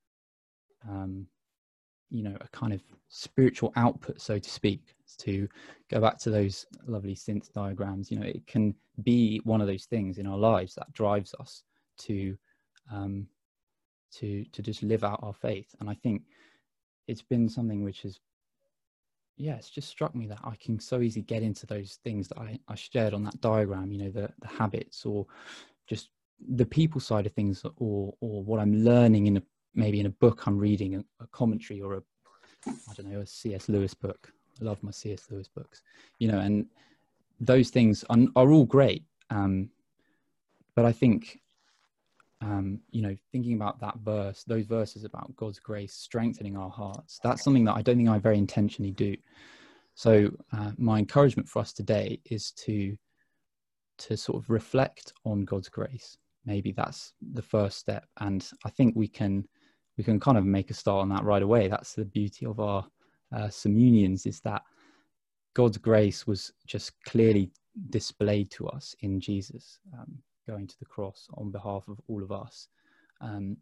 um, 0.88 1.26
you 2.10 2.22
know, 2.22 2.36
a 2.40 2.48
kind 2.48 2.72
of 2.72 2.82
spiritual 3.08 3.72
output, 3.76 4.20
so 4.20 4.38
to 4.38 4.50
speak. 4.50 4.94
To 5.20 5.48
go 5.90 6.00
back 6.00 6.18
to 6.18 6.30
those 6.30 6.66
lovely 6.86 7.14
synth 7.14 7.50
diagrams, 7.52 8.10
you 8.10 8.18
know, 8.18 8.26
it 8.26 8.46
can 8.46 8.74
be 9.02 9.40
one 9.44 9.60
of 9.60 9.66
those 9.66 9.86
things 9.86 10.18
in 10.18 10.26
our 10.26 10.36
lives 10.36 10.74
that 10.74 10.92
drives 10.92 11.34
us 11.40 11.62
to, 12.00 12.36
um, 12.92 13.26
to 14.14 14.44
to 14.52 14.62
just 14.62 14.82
live 14.82 15.04
out 15.04 15.20
our 15.22 15.34
faith. 15.34 15.74
And 15.80 15.88
I 15.88 15.94
think 15.94 16.22
it's 17.06 17.22
been 17.22 17.48
something 17.48 17.82
which 17.82 18.02
has 18.02 18.20
yeah, 19.36 19.54
it's 19.54 19.70
just 19.70 19.88
struck 19.88 20.14
me 20.14 20.26
that 20.26 20.40
I 20.42 20.56
can 20.56 20.80
so 20.80 21.00
easily 21.00 21.22
get 21.22 21.44
into 21.44 21.64
those 21.64 21.98
things 22.02 22.26
that 22.28 22.38
I, 22.38 22.58
I 22.66 22.74
shared 22.74 23.14
on 23.14 23.22
that 23.22 23.40
diagram, 23.40 23.92
you 23.92 23.98
know, 24.02 24.10
the, 24.10 24.28
the 24.40 24.48
habits 24.48 25.06
or 25.06 25.26
just 25.86 26.10
the 26.56 26.66
people 26.66 27.00
side 27.00 27.24
of 27.24 27.32
things 27.32 27.64
or 27.76 28.14
or 28.20 28.42
what 28.42 28.60
I'm 28.60 28.84
learning 28.84 29.26
in 29.26 29.36
a 29.36 29.42
maybe 29.74 30.00
in 30.00 30.06
a 30.06 30.10
book 30.10 30.46
I'm 30.46 30.58
reading, 30.58 30.96
a, 30.96 31.04
a 31.22 31.26
commentary 31.28 31.80
or 31.80 31.94
a 31.94 32.02
I 32.66 32.94
don't 32.96 33.10
know, 33.10 33.20
a 33.20 33.26
C.S. 33.26 33.68
Lewis 33.68 33.94
book. 33.94 34.32
I 34.60 34.64
love 34.64 34.82
my 34.82 34.90
C.S. 34.90 35.28
Lewis 35.30 35.48
books, 35.48 35.82
you 36.18 36.28
know, 36.28 36.40
and 36.40 36.66
those 37.40 37.70
things 37.70 38.04
are, 38.10 38.18
are 38.34 38.50
all 38.50 38.64
great. 38.64 39.04
Um, 39.30 39.70
but 40.74 40.84
I 40.84 40.92
think 40.92 41.40
um, 42.40 42.80
you 42.90 43.02
know, 43.02 43.16
thinking 43.32 43.54
about 43.54 43.80
that 43.80 43.98
verse, 43.98 44.44
those 44.44 44.66
verses 44.66 45.04
about 45.04 45.34
God's 45.36 45.58
grace 45.58 45.94
strengthening 45.94 46.56
our 46.56 46.70
hearts, 46.70 47.18
that's 47.22 47.42
something 47.42 47.64
that 47.64 47.74
I 47.74 47.82
don't 47.82 47.96
think 47.96 48.08
I 48.08 48.18
very 48.18 48.38
intentionally 48.38 48.92
do. 48.92 49.16
So 49.94 50.30
uh, 50.52 50.72
my 50.76 50.98
encouragement 50.98 51.48
for 51.48 51.58
us 51.60 51.72
today 51.72 52.20
is 52.30 52.52
to 52.52 52.96
to 53.98 54.16
sort 54.16 54.40
of 54.40 54.48
reflect 54.48 55.12
on 55.24 55.44
God's 55.44 55.68
grace. 55.68 56.16
Maybe 56.46 56.70
that's 56.70 57.14
the 57.32 57.42
first 57.42 57.78
step, 57.78 58.06
and 58.20 58.48
I 58.64 58.70
think 58.70 58.94
we 58.94 59.08
can 59.08 59.46
we 59.96 60.04
can 60.04 60.20
kind 60.20 60.38
of 60.38 60.44
make 60.44 60.70
a 60.70 60.74
start 60.74 61.02
on 61.02 61.08
that 61.08 61.24
right 61.24 61.42
away. 61.42 61.66
That's 61.66 61.94
the 61.94 62.04
beauty 62.04 62.46
of 62.46 62.60
our 62.60 62.86
uh, 63.34 63.48
communions 63.60 64.24
is 64.24 64.40
that 64.40 64.62
God's 65.54 65.78
grace 65.78 66.26
was 66.26 66.52
just 66.66 66.92
clearly 67.04 67.50
displayed 67.90 68.50
to 68.52 68.68
us 68.68 68.94
in 69.00 69.20
Jesus. 69.20 69.80
Um, 69.92 70.18
going 70.48 70.66
to 70.66 70.78
the 70.78 70.84
cross 70.84 71.28
on 71.34 71.50
behalf 71.50 71.86
of 71.88 72.00
all 72.08 72.22
of 72.22 72.32
us. 72.32 72.68
Um, 73.20 73.56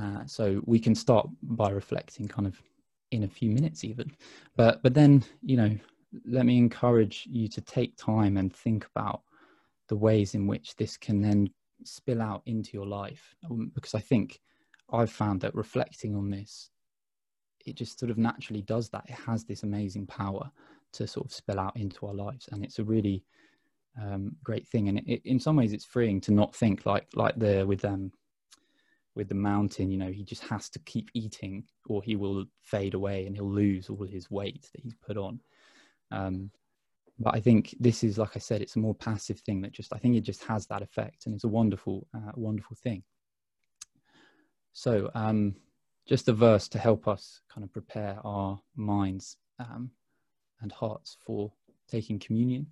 uh, 0.00 0.24
so 0.26 0.60
we 0.66 0.78
can 0.78 0.94
start 0.94 1.28
by 1.42 1.70
reflecting 1.70 2.28
kind 2.28 2.46
of 2.46 2.60
in 3.10 3.22
a 3.24 3.28
few 3.28 3.50
minutes 3.50 3.84
even. 3.84 4.10
But 4.56 4.82
but 4.82 4.94
then 4.94 5.24
you 5.42 5.56
know 5.56 5.76
let 6.24 6.46
me 6.46 6.56
encourage 6.56 7.26
you 7.30 7.48
to 7.48 7.60
take 7.60 7.96
time 7.96 8.36
and 8.36 8.54
think 8.54 8.86
about 8.94 9.22
the 9.88 9.96
ways 9.96 10.34
in 10.34 10.46
which 10.46 10.76
this 10.76 10.96
can 10.96 11.20
then 11.20 11.48
spill 11.84 12.22
out 12.22 12.42
into 12.46 12.70
your 12.72 12.86
life. 12.86 13.34
Um, 13.48 13.70
because 13.74 13.94
i 13.94 14.00
think 14.00 14.40
i've 14.92 15.10
found 15.10 15.40
that 15.40 15.54
reflecting 15.54 16.14
on 16.14 16.30
this 16.30 16.70
it 17.66 17.74
just 17.74 17.98
sort 17.98 18.10
of 18.10 18.18
naturally 18.18 18.62
does 18.62 18.88
that. 18.90 19.04
It 19.08 19.14
has 19.14 19.44
this 19.44 19.64
amazing 19.64 20.06
power 20.06 20.50
to 20.92 21.06
sort 21.06 21.26
of 21.26 21.32
spill 21.32 21.60
out 21.60 21.76
into 21.76 22.06
our 22.06 22.14
lives. 22.14 22.48
And 22.52 22.64
it's 22.64 22.78
a 22.78 22.84
really 22.84 23.24
um, 24.00 24.36
great 24.44 24.66
thing. 24.68 24.88
And 24.88 24.98
it, 25.06 25.22
in 25.24 25.40
some 25.40 25.56
ways, 25.56 25.72
it's 25.72 25.84
freeing 25.84 26.20
to 26.22 26.32
not 26.32 26.54
think 26.54 26.86
like 26.86 27.06
like 27.14 27.38
the 27.38 27.64
with 27.66 27.84
um 27.84 28.12
with 29.14 29.28
the 29.28 29.34
mountain. 29.34 29.90
You 29.90 29.98
know, 29.98 30.10
he 30.10 30.24
just 30.24 30.42
has 30.44 30.68
to 30.70 30.78
keep 30.80 31.10
eating, 31.14 31.64
or 31.86 32.02
he 32.02 32.16
will 32.16 32.46
fade 32.62 32.94
away 32.94 33.26
and 33.26 33.34
he'll 33.34 33.50
lose 33.50 33.88
all 33.88 34.04
his 34.04 34.30
weight 34.30 34.68
that 34.72 34.82
he's 34.82 34.94
put 35.06 35.16
on. 35.16 35.40
Um, 36.10 36.50
but 37.18 37.34
I 37.34 37.40
think 37.40 37.74
this 37.80 38.04
is, 38.04 38.18
like 38.18 38.36
I 38.36 38.40
said, 38.40 38.60
it's 38.60 38.76
a 38.76 38.80
more 38.80 38.94
passive 38.94 39.40
thing 39.40 39.62
that 39.62 39.72
just 39.72 39.94
I 39.94 39.98
think 39.98 40.16
it 40.16 40.20
just 40.20 40.44
has 40.44 40.66
that 40.66 40.82
effect, 40.82 41.26
and 41.26 41.34
it's 41.34 41.44
a 41.44 41.48
wonderful, 41.48 42.06
uh, 42.14 42.32
wonderful 42.34 42.76
thing. 42.76 43.02
So, 44.72 45.10
um, 45.14 45.56
just 46.06 46.28
a 46.28 46.32
verse 46.32 46.68
to 46.68 46.78
help 46.78 47.08
us 47.08 47.40
kind 47.52 47.64
of 47.64 47.72
prepare 47.72 48.18
our 48.22 48.60
minds 48.76 49.38
um, 49.58 49.90
and 50.60 50.70
hearts 50.70 51.16
for 51.24 51.50
taking 51.88 52.18
communion 52.18 52.66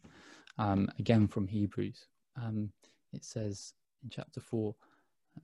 um, 0.58 0.88
again 0.98 1.26
from 1.28 1.46
Hebrews. 1.46 2.06
Um, 2.40 2.70
it 3.12 3.24
says 3.24 3.74
in 4.02 4.10
chapter 4.10 4.40
4 4.40 4.74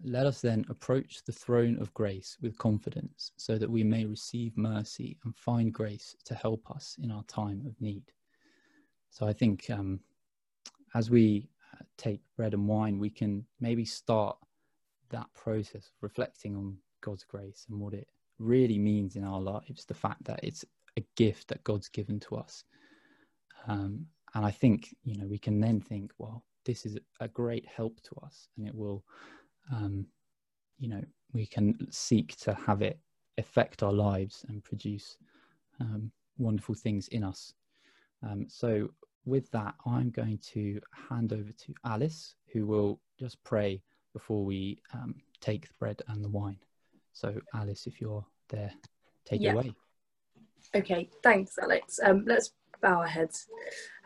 Let 0.04 0.26
us 0.26 0.40
then 0.40 0.64
approach 0.68 1.22
the 1.24 1.32
throne 1.32 1.78
of 1.80 1.94
grace 1.94 2.36
with 2.40 2.58
confidence 2.58 3.32
so 3.36 3.58
that 3.58 3.70
we 3.70 3.84
may 3.84 4.04
receive 4.04 4.56
mercy 4.56 5.18
and 5.24 5.36
find 5.36 5.72
grace 5.72 6.16
to 6.24 6.34
help 6.34 6.70
us 6.70 6.96
in 7.02 7.10
our 7.10 7.24
time 7.24 7.64
of 7.66 7.80
need. 7.80 8.04
So 9.10 9.26
I 9.26 9.32
think 9.32 9.68
um, 9.70 10.00
as 10.94 11.10
we 11.10 11.48
uh, 11.74 11.84
take 11.96 12.20
bread 12.36 12.54
and 12.54 12.66
wine, 12.68 12.98
we 12.98 13.10
can 13.10 13.44
maybe 13.60 13.84
start 13.84 14.36
that 15.10 15.26
process 15.34 15.86
of 15.86 15.92
reflecting 16.00 16.56
on 16.56 16.76
God's 17.00 17.24
grace 17.24 17.66
and 17.68 17.80
what 17.80 17.94
it 17.94 18.08
really 18.38 18.78
means 18.78 19.16
in 19.16 19.24
our 19.24 19.40
lives 19.40 19.84
the 19.84 19.94
fact 19.94 20.24
that 20.24 20.40
it's 20.42 20.64
a 20.96 21.04
gift 21.16 21.48
that 21.48 21.64
God's 21.64 21.88
given 21.88 22.18
to 22.20 22.36
us. 22.36 22.64
Um, 23.66 24.06
and 24.34 24.44
I 24.44 24.50
think 24.50 24.94
you 25.04 25.16
know 25.16 25.26
we 25.26 25.38
can 25.38 25.60
then 25.60 25.80
think, 25.80 26.12
well, 26.18 26.44
this 26.64 26.86
is 26.86 26.98
a 27.20 27.28
great 27.28 27.66
help 27.66 28.00
to 28.02 28.14
us, 28.24 28.48
and 28.56 28.66
it 28.66 28.74
will, 28.74 29.04
um, 29.72 30.06
you 30.78 30.88
know, 30.88 31.02
we 31.32 31.46
can 31.46 31.86
seek 31.90 32.36
to 32.40 32.54
have 32.54 32.82
it 32.82 32.98
affect 33.38 33.82
our 33.82 33.92
lives 33.92 34.44
and 34.48 34.62
produce 34.62 35.16
um, 35.80 36.12
wonderful 36.38 36.74
things 36.74 37.08
in 37.08 37.24
us. 37.24 37.54
Um, 38.22 38.46
so 38.48 38.88
with 39.24 39.50
that, 39.50 39.74
I'm 39.86 40.10
going 40.10 40.38
to 40.52 40.80
hand 41.08 41.32
over 41.32 41.50
to 41.50 41.74
Alice, 41.84 42.36
who 42.52 42.66
will 42.66 43.00
just 43.18 43.42
pray 43.44 43.82
before 44.12 44.44
we 44.44 44.80
um, 44.92 45.14
take 45.40 45.68
the 45.68 45.74
bread 45.78 46.02
and 46.08 46.22
the 46.22 46.28
wine. 46.28 46.58
So 47.12 47.40
Alice, 47.54 47.86
if 47.86 48.00
you're 48.00 48.24
there, 48.48 48.72
take 49.24 49.40
yeah. 49.40 49.50
it 49.50 49.54
away. 49.54 49.74
Okay, 50.74 51.08
thanks, 51.22 51.58
Alex. 51.58 51.98
Um, 52.04 52.24
let's 52.26 52.52
bow 52.80 53.00
our 53.00 53.06
heads. 53.06 53.46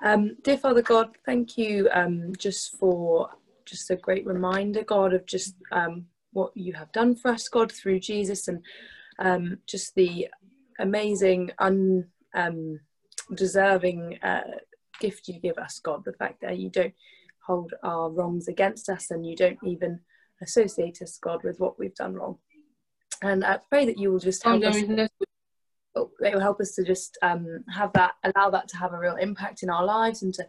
Um, 0.02 0.37
dear 0.42 0.58
Father 0.58 0.82
God, 0.82 1.16
thank 1.24 1.56
you 1.56 1.88
um, 1.92 2.34
just 2.37 2.76
for 2.76 3.30
just 3.64 3.90
a 3.90 3.96
great 3.96 4.26
reminder, 4.26 4.84
God, 4.84 5.14
of 5.14 5.24
just 5.26 5.54
um, 5.72 6.06
what 6.32 6.56
you 6.56 6.74
have 6.74 6.92
done 6.92 7.14
for 7.14 7.30
us, 7.30 7.48
God, 7.48 7.72
through 7.72 8.00
Jesus, 8.00 8.48
and 8.48 8.62
um, 9.18 9.58
just 9.66 9.94
the 9.94 10.28
amazing, 10.78 11.52
undeserving 11.58 14.18
um, 14.22 14.30
uh, 14.30 14.40
gift 15.00 15.28
you 15.28 15.40
give 15.40 15.58
us, 15.58 15.78
God. 15.78 16.04
The 16.04 16.12
fact 16.12 16.42
that 16.42 16.58
you 16.58 16.68
don't 16.68 16.94
hold 17.46 17.72
our 17.82 18.10
wrongs 18.10 18.48
against 18.48 18.88
us 18.88 19.10
and 19.10 19.26
you 19.26 19.37
don't 19.37 19.58
even 19.64 20.00
associate 20.42 21.00
us, 21.02 21.18
God, 21.18 21.44
with 21.44 21.60
what 21.60 21.78
we've 21.78 21.94
done 21.94 22.14
wrong. 22.14 22.38
And 23.22 23.44
I 23.44 23.58
pray 23.68 23.87
that 23.87 23.98
you 23.98 24.12
will 24.12 24.18
just 24.18 24.42
help 24.42 24.64
us 24.64 24.82
it 25.96 26.35
will 26.35 26.40
help 26.40 26.61
us 26.61 26.72
to 26.72 26.85
just 26.85 27.18
um, 27.22 27.64
have 27.72 27.92
that, 27.92 28.14
allow 28.24 28.50
that 28.50 28.68
to 28.68 28.76
have 28.76 28.92
a 28.92 28.98
real 28.98 29.16
impact 29.16 29.62
in 29.62 29.70
our 29.70 29.85
lives 29.85 30.22
and 30.22 30.35
to 30.35 30.46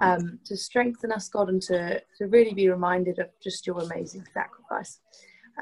um, 0.00 0.38
to 0.44 0.56
strengthen 0.56 1.12
us, 1.12 1.28
God, 1.28 1.48
and 1.48 1.62
to, 1.62 2.02
to 2.18 2.26
really 2.26 2.54
be 2.54 2.68
reminded 2.68 3.18
of 3.18 3.28
just 3.42 3.66
your 3.66 3.78
amazing 3.78 4.26
sacrifice. 4.32 5.00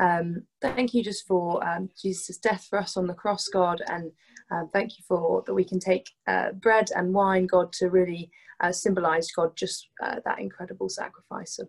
Um, 0.00 0.42
thank 0.60 0.92
you 0.92 1.04
just 1.04 1.26
for 1.26 1.64
um, 1.66 1.88
Jesus' 2.00 2.38
death 2.38 2.66
for 2.68 2.78
us 2.78 2.96
on 2.96 3.06
the 3.06 3.14
cross, 3.14 3.48
God, 3.48 3.80
and 3.86 4.10
uh, 4.50 4.64
thank 4.72 4.98
you 4.98 5.04
for 5.06 5.42
that 5.46 5.54
we 5.54 5.64
can 5.64 5.78
take 5.78 6.10
uh, 6.26 6.52
bread 6.52 6.90
and 6.96 7.14
wine, 7.14 7.46
God, 7.46 7.72
to 7.74 7.90
really 7.90 8.30
uh, 8.60 8.72
symbolize, 8.72 9.30
God, 9.30 9.56
just 9.56 9.88
uh, 10.02 10.16
that 10.24 10.40
incredible 10.40 10.88
sacrifice 10.88 11.58
of 11.58 11.68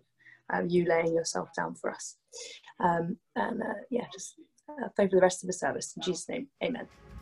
um, 0.52 0.68
you 0.68 0.86
laying 0.86 1.14
yourself 1.14 1.50
down 1.56 1.74
for 1.74 1.90
us. 1.90 2.16
Um, 2.80 3.16
and 3.36 3.62
uh, 3.62 3.74
yeah, 3.90 4.06
just 4.12 4.34
pray 4.94 5.08
for 5.08 5.16
the 5.16 5.22
rest 5.22 5.42
of 5.42 5.46
the 5.46 5.52
service. 5.52 5.94
In 5.96 6.02
Jesus' 6.02 6.28
name, 6.28 6.48
amen. 6.62 6.88